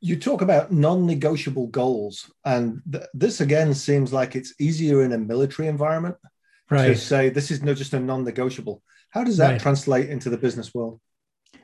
You 0.00 0.16
talk 0.16 0.42
about 0.42 0.72
non-negotiable 0.72 1.68
goals 1.68 2.30
and 2.44 2.80
th- 2.90 3.04
this 3.12 3.40
again 3.40 3.74
seems 3.74 4.12
like 4.12 4.36
it's 4.36 4.54
easier 4.60 5.02
in 5.02 5.12
a 5.12 5.18
military 5.18 5.68
environment 5.68 6.16
right. 6.70 6.86
to 6.88 6.96
say 6.96 7.28
this 7.28 7.50
is 7.50 7.62
not 7.62 7.76
just 7.76 7.94
a 7.94 8.00
non-negotiable. 8.00 8.82
How 9.10 9.24
does 9.24 9.38
that 9.38 9.52
right. 9.52 9.60
translate 9.60 10.08
into 10.08 10.30
the 10.30 10.38
business 10.38 10.72
world? 10.74 11.00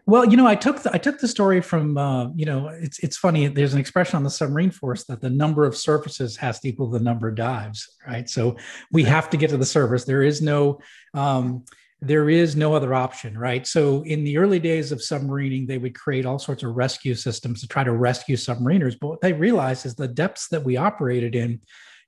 Well 0.09 0.25
you 0.25 0.37
know 0.37 0.47
i 0.47 0.55
took 0.55 0.83
the, 0.83 0.95
i 0.95 0.99
took 0.99 1.19
the 1.19 1.27
story 1.27 1.61
from 1.61 1.99
uh, 1.99 2.29
you 2.35 2.47
know 2.47 2.69
it's 2.69 2.99
it's 3.01 3.17
funny 3.17 3.49
there's 3.49 3.75
an 3.75 3.81
expression 3.81 4.17
on 4.17 4.23
the 4.23 4.31
submarine 4.31 4.71
force 4.71 5.05
that 5.05 5.21
the 5.21 5.31
number 5.31 5.65
of 5.65 5.77
surfaces 5.77 6.37
has 6.37 6.61
to 6.61 6.69
equal 6.69 6.91
the 6.91 7.01
number 7.01 7.27
of 7.29 7.35
dives 7.35 7.97
right? 8.07 8.29
So 8.29 8.57
we 8.93 9.03
have 9.05 9.31
to 9.31 9.37
get 9.37 9.51
to 9.51 9.57
the 9.57 9.67
surface. 9.67 10.05
There 10.05 10.23
is 10.23 10.41
no 10.41 10.79
um, 11.15 11.65
there 12.01 12.29
is 12.29 12.57
no 12.57 12.75
other 12.75 12.93
option, 12.93 13.39
right? 13.39 13.67
So 13.67 14.03
in 14.03 14.23
the 14.23 14.37
early 14.37 14.59
days 14.59 14.93
of 14.93 14.99
submarining, 14.99 15.67
they 15.67 15.79
would 15.79 15.95
create 15.95 16.27
all 16.27 16.39
sorts 16.39 16.63
of 16.63 16.77
rescue 16.77 17.15
systems 17.15 17.63
to 17.63 17.69
try 17.69 17.85
to 17.85 17.93
rescue 17.93 18.37
submariners. 18.37 18.97
But 19.01 19.09
what 19.09 19.21
they 19.23 19.33
realized 19.33 19.87
is 19.87 19.95
the 19.95 20.09
depths 20.09 20.49
that 20.49 20.63
we 20.63 20.77
operated 20.77 21.35
in, 21.35 21.61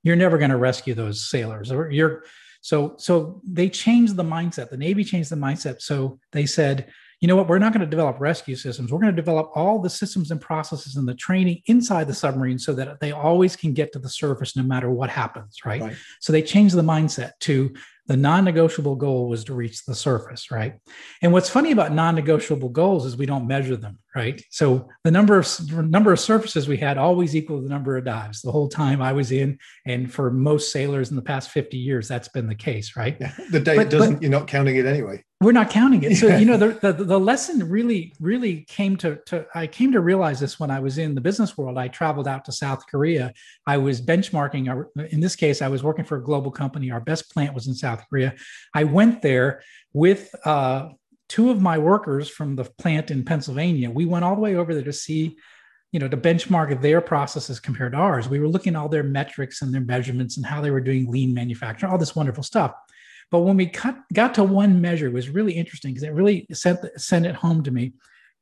you're 0.02 0.16
never 0.16 0.36
going 0.36 0.50
to 0.50 0.58
rescue 0.58 0.94
those 0.94 1.28
sailors. 1.28 1.72
Or 1.72 1.90
you're 1.90 2.24
so 2.60 2.96
so 2.98 3.40
they 3.44 3.68
changed 3.68 4.16
the 4.16 4.24
mindset. 4.24 4.68
The 4.68 4.76
Navy 4.76 5.04
changed 5.04 5.30
the 5.30 5.36
mindset. 5.36 5.80
So 5.80 6.18
they 6.32 6.44
said, 6.44 6.92
you 7.20 7.26
know 7.26 7.34
what, 7.34 7.48
we're 7.48 7.58
not 7.58 7.72
going 7.72 7.84
to 7.84 7.90
develop 7.90 8.20
rescue 8.20 8.54
systems. 8.54 8.92
We're 8.92 9.00
going 9.00 9.14
to 9.14 9.20
develop 9.20 9.50
all 9.54 9.80
the 9.80 9.90
systems 9.90 10.30
and 10.30 10.40
processes 10.40 10.96
and 10.96 11.08
the 11.08 11.14
training 11.14 11.62
inside 11.66 12.06
the 12.06 12.14
submarine 12.14 12.58
so 12.58 12.72
that 12.74 13.00
they 13.00 13.10
always 13.10 13.56
can 13.56 13.72
get 13.72 13.92
to 13.92 13.98
the 13.98 14.08
surface 14.08 14.54
no 14.54 14.62
matter 14.62 14.90
what 14.90 15.10
happens, 15.10 15.58
right? 15.64 15.80
right. 15.80 15.96
So 16.20 16.32
they 16.32 16.42
changed 16.42 16.76
the 16.76 16.82
mindset 16.82 17.32
to 17.40 17.74
the 18.08 18.16
non-negotiable 18.16 18.96
goal 18.96 19.28
was 19.28 19.44
to 19.44 19.54
reach 19.54 19.84
the 19.84 19.94
surface 19.94 20.50
right? 20.50 20.74
And 21.22 21.32
what's 21.32 21.48
funny 21.48 21.70
about 21.70 21.92
non-negotiable 21.92 22.70
goals 22.70 23.06
is 23.06 23.16
we 23.16 23.26
don't 23.26 23.46
measure 23.46 23.76
them 23.76 23.98
right? 24.16 24.42
So 24.50 24.88
the 25.04 25.10
number 25.10 25.38
of 25.38 25.72
number 25.72 26.12
of 26.12 26.18
surfaces 26.18 26.66
we 26.66 26.76
had 26.76 26.98
always 26.98 27.36
equal 27.36 27.60
the 27.62 27.68
number 27.68 27.96
of 27.96 28.04
dives. 28.04 28.42
The 28.42 28.52
whole 28.52 28.68
time 28.68 29.00
i 29.00 29.12
was 29.12 29.30
in 29.30 29.58
and 29.86 30.12
for 30.12 30.30
most 30.30 30.72
sailors 30.72 31.10
in 31.10 31.16
the 31.16 31.22
past 31.22 31.50
50 31.50 31.76
years 31.76 32.08
that's 32.08 32.28
been 32.28 32.48
the 32.48 32.54
case 32.54 32.96
right? 32.96 33.16
Yeah, 33.20 33.32
the 33.50 33.60
date 33.60 33.90
doesn't 33.90 34.14
but, 34.14 34.22
you're 34.22 34.30
not 34.30 34.48
counting 34.48 34.76
it 34.76 34.86
anyway 34.86 35.22
we're 35.40 35.52
not 35.52 35.70
counting 35.70 36.02
it. 36.02 36.16
So, 36.16 36.36
you 36.36 36.44
know, 36.44 36.56
the, 36.56 36.92
the, 36.92 37.04
the, 37.04 37.18
lesson 37.18 37.68
really, 37.68 38.12
really 38.18 38.62
came 38.62 38.96
to, 38.96 39.16
to, 39.26 39.46
I 39.54 39.68
came 39.68 39.92
to 39.92 40.00
realize 40.00 40.40
this 40.40 40.58
when 40.58 40.70
I 40.70 40.80
was 40.80 40.98
in 40.98 41.14
the 41.14 41.20
business 41.20 41.56
world. 41.56 41.78
I 41.78 41.86
traveled 41.86 42.26
out 42.26 42.44
to 42.46 42.52
South 42.52 42.84
Korea. 42.88 43.32
I 43.64 43.76
was 43.76 44.00
benchmarking, 44.00 44.68
our, 44.68 44.90
in 45.04 45.20
this 45.20 45.36
case, 45.36 45.62
I 45.62 45.68
was 45.68 45.84
working 45.84 46.04
for 46.04 46.16
a 46.16 46.22
global 46.22 46.50
company. 46.50 46.90
Our 46.90 47.00
best 47.00 47.32
plant 47.32 47.54
was 47.54 47.68
in 47.68 47.74
South 47.74 48.04
Korea. 48.10 48.34
I 48.74 48.82
went 48.82 49.22
there 49.22 49.62
with 49.92 50.34
uh, 50.44 50.88
two 51.28 51.50
of 51.50 51.62
my 51.62 51.78
workers 51.78 52.28
from 52.28 52.56
the 52.56 52.64
plant 52.64 53.12
in 53.12 53.24
Pennsylvania. 53.24 53.90
We 53.90 54.06
went 54.06 54.24
all 54.24 54.34
the 54.34 54.40
way 54.40 54.56
over 54.56 54.74
there 54.74 54.82
to 54.82 54.92
see, 54.92 55.36
you 55.92 56.00
know, 56.00 56.08
to 56.08 56.16
benchmark 56.16 56.82
their 56.82 57.00
processes 57.00 57.60
compared 57.60 57.92
to 57.92 57.98
ours. 57.98 58.28
We 58.28 58.40
were 58.40 58.48
looking 58.48 58.74
at 58.74 58.80
all 58.80 58.88
their 58.88 59.04
metrics 59.04 59.62
and 59.62 59.72
their 59.72 59.82
measurements 59.82 60.36
and 60.36 60.44
how 60.44 60.60
they 60.60 60.72
were 60.72 60.80
doing 60.80 61.08
lean 61.08 61.32
manufacturing, 61.32 61.92
all 61.92 61.98
this 61.98 62.16
wonderful 62.16 62.42
stuff. 62.42 62.74
But 63.30 63.40
when 63.40 63.56
we 63.56 63.66
cut, 63.66 63.96
got 64.12 64.34
to 64.34 64.44
one 64.44 64.80
measure, 64.80 65.06
it 65.06 65.12
was 65.12 65.28
really 65.28 65.52
interesting 65.52 65.92
because 65.92 66.02
it 66.02 66.12
really 66.12 66.46
sent, 66.52 66.80
sent 67.00 67.26
it 67.26 67.34
home 67.34 67.62
to 67.64 67.70
me 67.70 67.92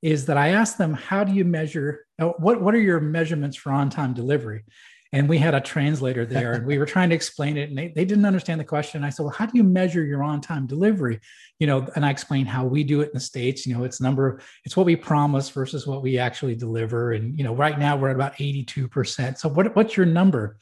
is 0.02 0.26
that 0.26 0.36
I 0.36 0.48
asked 0.48 0.78
them, 0.78 0.94
how 0.94 1.24
do 1.24 1.32
you 1.32 1.44
measure, 1.44 2.06
uh, 2.20 2.28
what, 2.38 2.60
what 2.60 2.74
are 2.74 2.80
your 2.80 3.00
measurements 3.00 3.56
for 3.56 3.72
on-time 3.72 4.14
delivery? 4.14 4.64
and 5.12 5.28
we 5.28 5.38
had 5.38 5.54
a 5.54 5.60
translator 5.60 6.26
there 6.26 6.52
and 6.52 6.66
we 6.66 6.78
were 6.78 6.84
trying 6.84 7.08
to 7.08 7.14
explain 7.14 7.56
it 7.56 7.68
and 7.68 7.78
they, 7.78 7.88
they 7.88 8.04
didn't 8.04 8.26
understand 8.26 8.60
the 8.60 8.64
question. 8.64 9.04
I 9.04 9.10
said 9.10 9.22
well 9.22 9.32
how 9.32 9.46
do 9.46 9.56
you 9.56 9.64
measure 9.64 10.04
your 10.04 10.22
on 10.22 10.40
time 10.40 10.66
delivery? 10.66 11.20
You 11.58 11.66
know 11.66 11.86
and 11.94 12.04
i 12.04 12.10
explained 12.10 12.48
how 12.48 12.66
we 12.66 12.84
do 12.84 13.00
it 13.00 13.06
in 13.06 13.14
the 13.14 13.20
states 13.20 13.66
you 13.66 13.74
know 13.74 13.84
it's 13.84 13.98
number 13.98 14.42
it's 14.64 14.76
what 14.76 14.84
we 14.84 14.94
promise 14.94 15.48
versus 15.48 15.86
what 15.86 16.02
we 16.02 16.18
actually 16.18 16.54
deliver 16.54 17.12
and 17.12 17.38
you 17.38 17.44
know 17.44 17.54
right 17.54 17.78
now 17.78 17.96
we're 17.96 18.10
at 18.10 18.14
about 18.14 18.36
82% 18.36 19.38
so 19.38 19.48
what, 19.48 19.74
what's 19.74 19.96
your 19.96 20.04
number? 20.04 20.58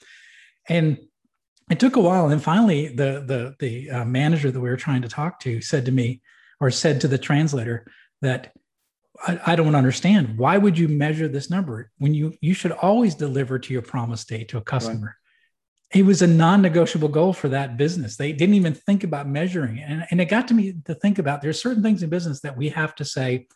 And 0.69 0.99
it 1.71 1.81
took 1.81 1.97
a 1.97 2.01
while 2.01 2.29
and 2.29 2.43
finally 2.43 2.89
the 2.89 3.25
the 3.27 3.55
the 3.59 3.91
uh, 3.91 4.05
manager 4.05 4.51
that 4.51 4.61
we 4.61 4.69
were 4.69 4.77
trying 4.77 5.03
to 5.03 5.09
talk 5.09 5.41
to 5.41 5.61
said 5.61 5.87
to 5.87 5.93
me 5.93 6.21
or 6.61 6.71
said 6.71 7.01
to 7.01 7.09
the 7.09 7.19
translator 7.19 7.87
that 8.23 8.53
I, 9.27 9.41
I, 9.47 9.57
don't 9.57 9.75
understand. 9.75 10.39
Why 10.39 10.59
would 10.59 10.77
you 10.77 10.89
measure 10.89 11.29
this 11.29 11.51
number 11.51 11.91
when 11.99 12.15
you 12.15 12.35
you 12.41 12.55
should 12.55 12.73
always 12.73 13.15
deliver 13.15 13.59
to 13.59 13.73
your 13.73 13.83
promise 13.83 14.25
date 14.25 14.49
to 14.49 14.59
a 14.59 14.63
customer? 14.63 15.17
Right. 15.93 16.01
It 16.01 16.05
was 16.05 16.23
a 16.23 16.27
non-negotiable 16.27 17.11
goal 17.11 17.33
for 17.33 17.49
that 17.51 17.77
business. 17.77 18.17
They 18.17 18.33
didn't 18.33 18.57
even 18.57 18.75
think 18.75 19.05
about 19.05 19.29
measuring 19.29 19.79
it. 19.79 19.85
And, 19.89 20.05
and 20.11 20.21
it 20.21 20.25
got 20.25 20.49
to 20.49 20.55
me 20.55 20.75
to 20.87 20.95
think 20.95 21.21
about 21.21 21.41
there's 21.41 21.63
certain 21.63 21.85
things 21.85 22.03
in 22.03 22.11
business 22.11 22.41
that 22.41 22.57
we 22.57 22.71
have 22.71 22.97
to 22.97 23.05
say, 23.05 23.47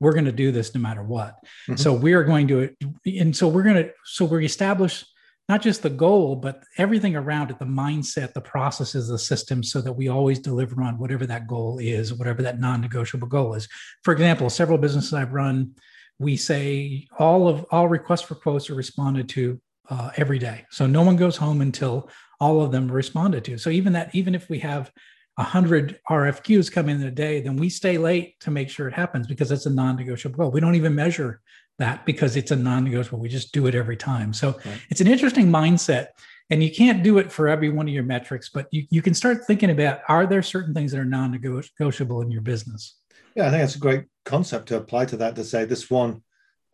we're 0.00 0.12
going 0.12 0.24
to 0.24 0.32
do 0.32 0.50
this 0.50 0.74
no 0.74 0.80
matter 0.80 1.02
what. 1.02 1.34
Mm-hmm. 1.68 1.76
So 1.76 1.92
we 1.92 2.14
are 2.14 2.24
going 2.24 2.48
to, 2.48 2.74
and 3.04 3.36
so 3.36 3.48
we're 3.48 3.64
going 3.64 3.84
to, 3.84 3.92
so 4.04 4.24
we 4.24 4.46
establish 4.46 5.04
not 5.48 5.60
just 5.60 5.82
the 5.82 5.90
goal, 5.90 6.36
but 6.36 6.62
everything 6.78 7.16
around 7.16 7.50
it, 7.50 7.58
the 7.58 7.66
mindset, 7.66 8.32
the 8.32 8.40
processes, 8.40 9.08
the 9.08 9.18
system 9.18 9.62
so 9.62 9.80
that 9.82 9.92
we 9.92 10.08
always 10.08 10.38
deliver 10.38 10.82
on 10.82 10.98
whatever 10.98 11.26
that 11.26 11.46
goal 11.46 11.78
is, 11.78 12.14
whatever 12.14 12.42
that 12.42 12.60
non-negotiable 12.60 13.28
goal 13.28 13.54
is. 13.54 13.68
For 14.02 14.12
example, 14.12 14.48
several 14.48 14.78
businesses 14.78 15.12
I've 15.12 15.34
run, 15.34 15.72
we 16.18 16.36
say 16.36 17.06
all 17.18 17.46
of 17.48 17.66
all 17.70 17.88
requests 17.88 18.22
for 18.22 18.36
quotes 18.36 18.70
are 18.70 18.74
responded 18.74 19.28
to 19.30 19.60
uh, 19.90 20.10
every 20.16 20.38
day. 20.38 20.64
So 20.70 20.86
no 20.86 21.02
one 21.02 21.16
goes 21.16 21.36
home 21.36 21.60
until 21.60 22.08
all 22.40 22.62
of 22.62 22.72
them 22.72 22.90
responded 22.90 23.44
to. 23.44 23.58
So 23.58 23.68
even 23.68 23.92
that, 23.92 24.14
even 24.14 24.34
if 24.34 24.48
we 24.48 24.60
have 24.60 24.90
100 25.36 26.00
RFQs 26.08 26.72
come 26.72 26.88
in 26.88 27.02
a 27.02 27.10
day, 27.10 27.40
then 27.40 27.56
we 27.56 27.68
stay 27.68 27.98
late 27.98 28.38
to 28.40 28.50
make 28.50 28.70
sure 28.70 28.88
it 28.88 28.94
happens 28.94 29.26
because 29.26 29.50
it's 29.50 29.66
a 29.66 29.70
non-negotiable 29.70 30.38
goal. 30.38 30.50
We 30.50 30.60
don't 30.60 30.76
even 30.76 30.94
measure 30.94 31.42
that 31.78 32.06
because 32.06 32.36
it's 32.36 32.50
a 32.50 32.56
non-negotiable. 32.56 33.18
We 33.18 33.28
just 33.28 33.52
do 33.52 33.66
it 33.66 33.74
every 33.74 33.96
time. 33.96 34.32
So 34.32 34.58
right. 34.64 34.80
it's 34.90 35.00
an 35.00 35.06
interesting 35.06 35.48
mindset. 35.48 36.08
And 36.50 36.62
you 36.62 36.70
can't 36.70 37.02
do 37.02 37.16
it 37.16 37.32
for 37.32 37.48
every 37.48 37.70
one 37.70 37.88
of 37.88 37.94
your 37.94 38.02
metrics, 38.02 38.50
but 38.50 38.68
you, 38.70 38.86
you 38.90 39.00
can 39.00 39.14
start 39.14 39.46
thinking 39.46 39.70
about 39.70 40.00
are 40.08 40.26
there 40.26 40.42
certain 40.42 40.74
things 40.74 40.92
that 40.92 41.00
are 41.00 41.04
non-negotiable 41.04 42.20
in 42.20 42.30
your 42.30 42.42
business? 42.42 42.96
Yeah, 43.34 43.46
I 43.46 43.50
think 43.50 43.62
that's 43.62 43.76
a 43.76 43.78
great 43.78 44.04
concept 44.26 44.68
to 44.68 44.76
apply 44.76 45.06
to 45.06 45.16
that 45.16 45.36
to 45.36 45.44
say 45.44 45.64
this 45.64 45.90
one 45.90 46.22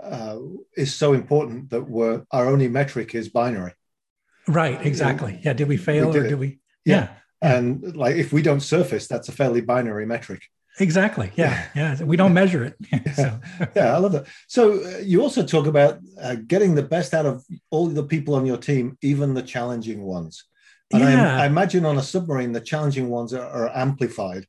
uh, 0.02 0.38
is 0.76 0.92
so 0.94 1.12
important 1.12 1.70
that 1.70 1.82
we're 1.82 2.24
our 2.32 2.48
only 2.48 2.66
metric 2.66 3.14
is 3.14 3.28
binary. 3.28 3.72
Right, 4.48 4.84
exactly. 4.84 5.38
Yeah. 5.44 5.52
Did 5.52 5.68
we 5.68 5.76
fail 5.76 6.08
we 6.08 6.12
did 6.14 6.22
or 6.24 6.28
did 6.30 6.38
we? 6.40 6.58
Yeah. 6.84 6.94
yeah. 6.94 7.08
And 7.42 7.96
like 7.96 8.16
if 8.16 8.32
we 8.32 8.42
don't 8.42 8.60
surface, 8.60 9.06
that's 9.06 9.28
a 9.28 9.32
fairly 9.32 9.60
binary 9.60 10.04
metric. 10.04 10.42
Exactly. 10.80 11.30
Yeah. 11.36 11.66
Yeah. 11.76 12.02
We 12.02 12.16
don't 12.16 12.34
measure 12.34 12.64
it. 12.64 12.76
so. 13.14 13.38
yeah, 13.76 13.94
I 13.94 13.98
love 13.98 14.12
that. 14.12 14.26
So 14.48 14.82
uh, 14.82 14.98
you 14.98 15.22
also 15.22 15.44
talk 15.44 15.66
about 15.66 15.98
uh, 16.20 16.36
getting 16.46 16.74
the 16.74 16.82
best 16.82 17.14
out 17.14 17.26
of 17.26 17.44
all 17.70 17.86
the 17.86 18.02
people 18.02 18.34
on 18.34 18.46
your 18.46 18.56
team, 18.56 18.96
even 19.02 19.34
the 19.34 19.42
challenging 19.42 20.02
ones. 20.02 20.44
And 20.92 21.02
yeah. 21.02 21.36
I, 21.36 21.44
I, 21.44 21.46
imagine 21.46 21.84
on 21.84 21.98
a 21.98 22.02
submarine, 22.02 22.52
the 22.52 22.60
challenging 22.60 23.08
ones 23.08 23.32
are, 23.32 23.46
are 23.46 23.70
amplified. 23.76 24.46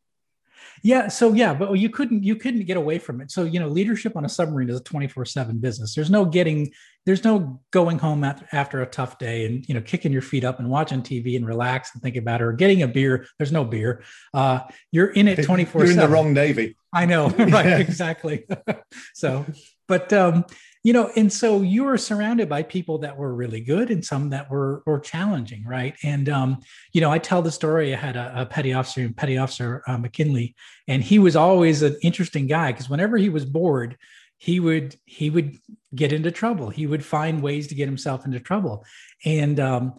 Yeah. 0.84 1.08
So 1.08 1.34
yeah, 1.34 1.54
but 1.54 1.74
you 1.74 1.90
couldn't 1.90 2.24
you 2.24 2.36
couldn't 2.36 2.66
get 2.66 2.78
away 2.78 3.00
from 3.00 3.22
it. 3.22 3.32
So 3.32 3.44
you 3.44 3.60
know, 3.60 3.68
leadership 3.68 4.16
on 4.16 4.26
a 4.26 4.30
submarine 4.30 4.70
is 4.70 4.80
a 4.80 4.84
twenty 4.84 5.08
four 5.08 5.26
seven 5.26 5.58
business. 5.58 5.96
There's 5.96 6.10
no 6.10 6.26
getting. 6.26 6.72
There's 7.06 7.24
no 7.24 7.60
going 7.72 7.98
home 7.98 8.24
after, 8.24 8.48
after 8.52 8.82
a 8.84 8.86
tough 8.86 9.18
day 9.18 9.48
and 9.48 9.68
you 9.68 9.74
know 9.74 9.82
kicking 9.82 10.12
your 10.12 10.22
feet 10.22 10.44
up 10.44 10.60
and 10.60 10.70
watching 10.70 11.02
TV 11.02 11.36
and 11.36 11.46
relax 11.46 11.92
and 11.94 12.02
think 12.04 12.16
about 12.16 12.42
it 12.42 12.44
or 12.44 12.54
getting 12.54 12.84
a 12.84 12.88
beer. 12.88 13.26
There's 13.38 13.52
no 13.52 13.64
beer. 13.64 14.04
Uh, 14.34 14.60
you're 14.92 15.08
in 15.08 15.28
it 15.28 15.44
twenty 15.44 15.66
four. 15.66 15.82
You're 15.82 15.92
in 15.92 15.98
the 15.98 16.08
wrong 16.08 16.34
navy. 16.34 16.76
I 16.94 17.06
know. 17.06 17.30
Right. 17.38 17.66
Yeah. 17.66 17.78
Exactly. 17.80 18.46
so, 19.14 19.46
but 19.88 20.14
um, 20.14 20.46
you 20.84 20.94
know 20.94 21.12
and 21.16 21.32
so 21.32 21.62
you 21.62 21.84
were 21.84 21.98
surrounded 21.98 22.50
by 22.50 22.64
people 22.64 22.98
that 23.00 23.18
were 23.18 23.34
really 23.34 23.62
good 23.62 23.92
and 23.92 24.04
some 24.04 24.30
that 24.30 24.50
were 24.50 24.84
were 24.86 25.00
challenging 25.00 25.64
right? 25.66 25.96
And 26.04 26.30
um, 26.30 26.60
you 26.94 27.02
know 27.02 27.12
i 27.12 27.20
tell 27.20 27.42
the 27.42 27.52
story. 27.52 27.94
I 27.94 27.98
had 27.98 28.16
a, 28.16 28.42
a 28.42 28.46
petty 28.46 28.74
officer 28.74 29.10
petty 29.10 29.38
officer 29.38 29.84
uh, 29.88 29.98
mckinley 29.98 30.56
and 30.88 31.04
he 31.04 31.20
was 31.20 31.36
always 31.36 31.82
an 31.82 31.98
interesting 32.02 32.48
guy 32.48 32.72
because 32.72 32.90
whenever 32.90 33.18
he 33.18 33.30
was 33.30 33.46
bored 33.46 33.98
he 34.42 34.60
would 34.60 34.96
he 35.06 35.30
would 35.30 35.60
get 35.94 36.12
into 36.12 36.32
trouble. 36.32 36.70
He 36.70 36.88
would 36.88 37.06
find 37.06 37.44
ways 37.44 37.68
to 37.68 37.76
get 37.76 37.88
himself 37.88 38.26
into 38.26 38.40
trouble. 38.40 38.84
And 39.24 39.60
um, 39.60 39.94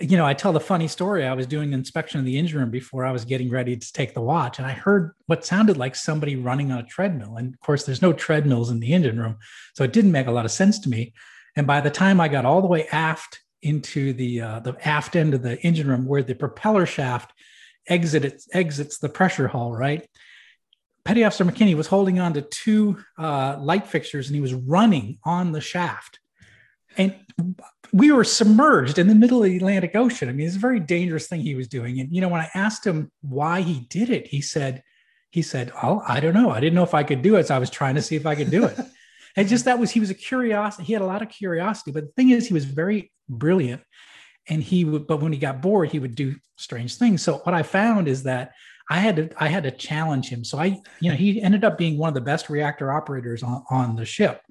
you 0.00 0.16
know, 0.16 0.26
I 0.26 0.34
tell 0.34 0.52
the 0.52 0.60
funny 0.60 0.88
story. 0.88 1.24
I 1.24 1.32
was 1.32 1.46
doing 1.46 1.72
inspection 1.72 2.20
of 2.20 2.26
the 2.26 2.36
engine 2.36 2.58
room 2.58 2.70
before 2.70 3.06
I 3.06 3.12
was 3.12 3.24
getting 3.24 3.48
ready 3.48 3.76
to 3.76 3.92
take 3.92 4.12
the 4.12 4.20
watch, 4.20 4.58
and 4.58 4.66
I 4.66 4.72
heard 4.72 5.12
what 5.26 5.44
sounded 5.44 5.78
like 5.78 5.96
somebody 5.96 6.36
running 6.36 6.70
on 6.70 6.80
a 6.80 6.86
treadmill. 6.86 7.36
And 7.36 7.54
of 7.54 7.60
course, 7.60 7.84
there's 7.84 8.02
no 8.02 8.12
treadmills 8.12 8.70
in 8.70 8.80
the 8.80 8.92
engine 8.92 9.18
room, 9.18 9.36
so 9.74 9.84
it 9.84 9.92
didn't 9.94 10.12
make 10.12 10.26
a 10.26 10.32
lot 10.32 10.44
of 10.44 10.50
sense 10.50 10.78
to 10.80 10.90
me. 10.90 11.14
And 11.56 11.66
by 11.66 11.80
the 11.80 11.90
time 11.90 12.20
I 12.20 12.28
got 12.28 12.44
all 12.44 12.60
the 12.60 12.66
way 12.66 12.86
aft 12.88 13.40
into 13.62 14.12
the 14.12 14.40
uh, 14.42 14.60
the 14.60 14.76
aft 14.86 15.16
end 15.16 15.32
of 15.32 15.42
the 15.42 15.58
engine 15.62 15.88
room, 15.88 16.06
where 16.06 16.22
the 16.22 16.34
propeller 16.34 16.84
shaft 16.84 17.32
exits 17.88 18.48
exits 18.52 18.98
the 18.98 19.08
pressure 19.08 19.48
hull, 19.48 19.72
right? 19.72 20.06
Petty 21.04 21.24
Officer 21.24 21.44
McKinney 21.44 21.74
was 21.76 21.86
holding 21.86 22.18
on 22.18 22.34
to 22.34 22.42
two 22.42 22.98
uh, 23.16 23.56
light 23.60 23.86
fixtures, 23.86 24.26
and 24.26 24.34
he 24.34 24.42
was 24.42 24.52
running 24.52 25.18
on 25.24 25.52
the 25.52 25.60
shaft. 25.60 26.18
And 26.98 27.14
we 27.92 28.12
were 28.12 28.24
submerged 28.24 28.98
in 28.98 29.08
the 29.08 29.14
middle 29.14 29.42
of 29.42 29.50
the 29.50 29.56
Atlantic 29.56 29.94
Ocean. 29.94 30.28
I 30.28 30.32
mean, 30.32 30.46
it's 30.46 30.56
a 30.56 30.60
very 30.60 30.80
dangerous 30.80 31.26
thing 31.26 31.40
he 31.40 31.54
was 31.54 31.68
doing. 31.68 32.00
And 32.00 32.14
you 32.14 32.20
know, 32.20 32.28
when 32.28 32.40
I 32.40 32.50
asked 32.54 32.86
him 32.86 33.10
why 33.22 33.62
he 33.62 33.86
did 33.88 34.10
it, 34.10 34.26
he 34.26 34.40
said, 34.40 34.82
he 35.30 35.42
said, 35.42 35.72
"Oh, 35.82 36.02
I 36.06 36.20
don't 36.20 36.34
know. 36.34 36.50
I 36.50 36.60
didn't 36.60 36.74
know 36.74 36.82
if 36.82 36.94
I 36.94 37.02
could 37.02 37.22
do 37.22 37.36
it, 37.36 37.48
so 37.48 37.56
I 37.56 37.58
was 37.58 37.70
trying 37.70 37.96
to 37.96 38.02
see 38.02 38.16
if 38.16 38.26
I 38.26 38.34
could 38.34 38.50
do 38.50 38.64
it." 38.64 38.78
and 39.36 39.48
just 39.48 39.66
that 39.66 39.78
was 39.78 39.90
he 39.90 40.00
was 40.00 40.10
a 40.10 40.14
curiosity. 40.14 40.84
He 40.84 40.92
had 40.92 41.02
a 41.02 41.06
lot 41.06 41.22
of 41.22 41.28
curiosity, 41.28 41.90
but 41.90 42.04
the 42.04 42.12
thing 42.12 42.30
is, 42.30 42.46
he 42.46 42.54
was 42.54 42.64
very 42.64 43.12
brilliant, 43.28 43.82
and 44.48 44.62
he 44.62 44.84
would. 44.84 45.06
But 45.06 45.20
when 45.20 45.32
he 45.32 45.38
got 45.38 45.60
bored, 45.60 45.90
he 45.90 45.98
would 45.98 46.14
do 46.14 46.36
strange 46.56 46.96
things. 46.96 47.22
So 47.22 47.38
what 47.38 47.54
I 47.54 47.62
found 47.62 48.08
is 48.08 48.22
that 48.22 48.52
I 48.88 48.98
had 48.98 49.16
to 49.16 49.30
I 49.38 49.48
had 49.48 49.64
to 49.64 49.70
challenge 49.70 50.28
him. 50.28 50.44
So 50.44 50.58
I, 50.58 50.80
you 51.00 51.10
know, 51.10 51.16
he 51.16 51.42
ended 51.42 51.64
up 51.64 51.76
being 51.76 51.98
one 51.98 52.08
of 52.08 52.14
the 52.14 52.20
best 52.20 52.48
reactor 52.48 52.92
operators 52.92 53.42
on 53.42 53.64
on 53.70 53.96
the 53.96 54.04
ship. 54.04 54.42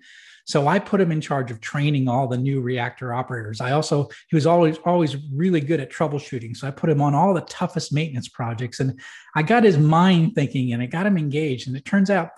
So 0.46 0.68
I 0.68 0.80
put 0.80 1.02
him 1.02 1.12
in 1.12 1.22
charge 1.22 1.52
of 1.52 1.60
training 1.60 2.08
all 2.08 2.28
the 2.28 2.38
new 2.38 2.62
reactor 2.62 3.14
operators. 3.14 3.62
I 3.62 3.72
also, 3.72 4.10
he 4.30 4.36
was 4.36 4.46
always, 4.46 4.78
always 4.86 5.18
really 5.34 5.60
good 5.60 5.80
at 5.80 5.92
troubleshooting. 5.92 6.56
So 6.56 6.68
I 6.68 6.72
put 6.72 6.90
him 6.90 7.02
on 7.02 7.16
all 7.16 7.34
the 7.34 7.42
toughest 7.42 7.92
maintenance 7.92 8.30
projects 8.30 8.80
and 8.80 9.00
I 9.36 9.42
got 9.42 9.64
his 9.64 9.78
mind 9.78 10.36
thinking 10.36 10.74
and 10.74 10.82
I 10.82 10.86
got 10.86 11.08
him 11.08 11.18
engaged. 11.18 11.68
And 11.68 11.76
it 11.76 11.84
turns 11.84 12.10
out 12.10 12.30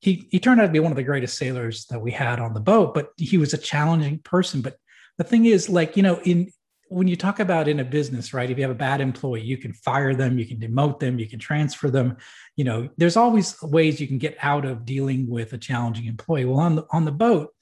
he, 0.00 0.28
he 0.30 0.38
turned 0.38 0.60
out 0.60 0.66
to 0.66 0.72
be 0.72 0.80
one 0.80 0.92
of 0.92 0.96
the 0.96 1.02
greatest 1.02 1.38
sailors 1.38 1.86
that 1.86 2.00
we 2.00 2.12
had 2.12 2.38
on 2.38 2.52
the 2.52 2.60
boat, 2.60 2.92
but 2.92 3.12
he 3.16 3.38
was 3.38 3.54
a 3.54 3.58
challenging 3.58 4.18
person. 4.18 4.60
But 4.60 4.76
the 5.16 5.24
thing 5.24 5.46
is, 5.46 5.70
like, 5.70 5.96
you 5.96 6.02
know, 6.02 6.20
in, 6.24 6.50
when 6.88 7.08
you 7.08 7.16
talk 7.16 7.40
about 7.40 7.68
in 7.68 7.80
a 7.80 7.84
business, 7.84 8.34
right? 8.34 8.50
If 8.50 8.58
you 8.58 8.64
have 8.64 8.70
a 8.70 8.74
bad 8.74 9.00
employee, 9.00 9.40
you 9.42 9.56
can 9.56 9.72
fire 9.72 10.14
them, 10.14 10.38
you 10.38 10.46
can 10.46 10.58
demote 10.58 11.00
them, 11.00 11.18
you 11.18 11.26
can 11.26 11.38
transfer 11.38 11.90
them. 11.90 12.18
You 12.56 12.64
know, 12.64 12.88
there's 12.98 13.16
always 13.16 13.60
ways 13.62 14.00
you 14.00 14.06
can 14.06 14.18
get 14.18 14.36
out 14.42 14.64
of 14.66 14.84
dealing 14.84 15.28
with 15.28 15.54
a 15.54 15.58
challenging 15.58 16.06
employee. 16.06 16.44
Well, 16.44 16.60
on 16.60 16.76
the 16.76 16.84
on 16.90 17.04
the 17.04 17.12
boat, 17.12 17.53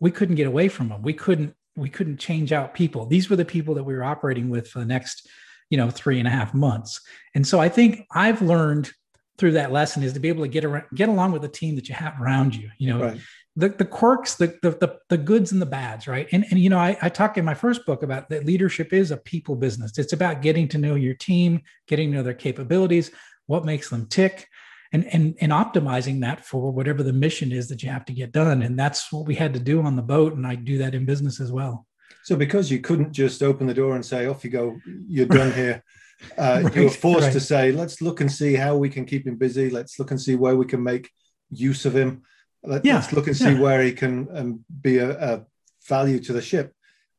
we 0.00 0.10
couldn't 0.10 0.36
get 0.36 0.46
away 0.46 0.68
from 0.68 0.88
them. 0.88 1.02
We 1.02 1.12
couldn't 1.12 1.54
we 1.76 1.88
couldn't 1.88 2.18
change 2.18 2.52
out 2.52 2.74
people. 2.74 3.06
These 3.06 3.30
were 3.30 3.36
the 3.36 3.44
people 3.44 3.74
that 3.74 3.84
we 3.84 3.94
were 3.94 4.04
operating 4.04 4.48
with 4.48 4.68
for 4.68 4.80
the 4.80 4.84
next, 4.84 5.28
you 5.70 5.78
know, 5.78 5.90
three 5.90 6.18
and 6.18 6.26
a 6.26 6.30
half 6.30 6.52
months. 6.52 7.00
And 7.34 7.46
so 7.46 7.60
I 7.60 7.68
think 7.68 8.04
I've 8.12 8.42
learned 8.42 8.90
through 9.38 9.52
that 9.52 9.70
lesson 9.70 10.02
is 10.02 10.12
to 10.14 10.20
be 10.20 10.28
able 10.28 10.42
to 10.42 10.48
get 10.48 10.64
around, 10.64 10.86
get 10.94 11.08
along 11.08 11.30
with 11.32 11.42
the 11.42 11.48
team 11.48 11.76
that 11.76 11.88
you 11.88 11.94
have 11.94 12.20
around 12.20 12.54
you. 12.56 12.70
You 12.78 12.92
know, 12.92 13.00
right. 13.00 13.20
the, 13.54 13.68
the 13.68 13.84
quirks, 13.84 14.34
the, 14.34 14.58
the, 14.62 14.70
the 14.70 14.98
the 15.08 15.18
goods 15.18 15.52
and 15.52 15.62
the 15.62 15.66
bads, 15.66 16.08
right? 16.08 16.28
And 16.32 16.44
and 16.50 16.58
you 16.58 16.68
know, 16.68 16.78
I, 16.78 16.98
I 17.00 17.08
talk 17.08 17.38
in 17.38 17.44
my 17.44 17.54
first 17.54 17.86
book 17.86 18.02
about 18.02 18.28
that 18.30 18.44
leadership 18.44 18.92
is 18.92 19.12
a 19.12 19.16
people 19.16 19.54
business. 19.54 19.96
It's 19.98 20.12
about 20.12 20.42
getting 20.42 20.66
to 20.68 20.78
know 20.78 20.96
your 20.96 21.14
team, 21.14 21.62
getting 21.86 22.10
to 22.10 22.16
know 22.16 22.22
their 22.24 22.34
capabilities, 22.34 23.12
what 23.46 23.64
makes 23.64 23.88
them 23.88 24.06
tick, 24.06 24.48
and 24.92 25.06
and 25.12 25.34
and 25.40 25.52
optimizing 25.52 26.20
that 26.20 26.44
for 26.44 26.72
whatever 26.72 27.02
the 27.02 27.12
mission 27.12 27.52
is 27.52 27.68
that 27.68 27.82
you 27.82 27.90
have 27.90 28.04
to 28.04 28.12
get 28.12 28.32
done 28.32 28.62
and 28.62 28.78
that's 28.78 29.12
what 29.12 29.26
we 29.26 29.34
had 29.34 29.52
to 29.52 29.60
do 29.60 29.82
on 29.82 29.96
the 29.96 30.02
boat 30.02 30.34
and 30.34 30.46
i 30.46 30.54
do 30.54 30.78
that 30.78 30.94
in 30.94 31.04
business 31.04 31.40
as 31.40 31.52
well 31.52 31.86
so 32.22 32.36
because 32.36 32.70
you 32.70 32.80
couldn't 32.80 33.12
just 33.12 33.42
open 33.42 33.66
the 33.66 33.74
door 33.74 33.94
and 33.94 34.04
say 34.04 34.26
off 34.26 34.44
you 34.44 34.50
go 34.50 34.78
you're 35.06 35.26
done 35.26 35.52
here 35.52 35.82
uh, 36.38 36.60
right, 36.64 36.76
you 36.76 36.84
were 36.84 36.90
forced 36.90 37.24
right. 37.24 37.32
to 37.32 37.40
say 37.40 37.72
let's 37.72 38.00
look 38.00 38.20
and 38.20 38.30
see 38.30 38.54
how 38.54 38.76
we 38.76 38.88
can 38.88 39.04
keep 39.04 39.26
him 39.26 39.36
busy 39.36 39.70
let's 39.70 39.98
look 39.98 40.10
and 40.10 40.20
see 40.20 40.34
where 40.34 40.56
we 40.56 40.66
can 40.66 40.82
make 40.82 41.10
use 41.50 41.86
of 41.86 41.94
him 41.94 42.22
Let, 42.62 42.84
yeah. 42.84 42.96
let's 42.96 43.12
look 43.12 43.26
and 43.26 43.36
see 43.36 43.52
yeah. 43.52 43.60
where 43.60 43.82
he 43.82 43.92
can 43.92 44.28
um, 44.34 44.64
be 44.80 44.98
a, 44.98 45.10
a, 45.34 45.44
value 45.88 46.20
to 46.20 46.34
the 46.34 46.42
ship 46.42 46.74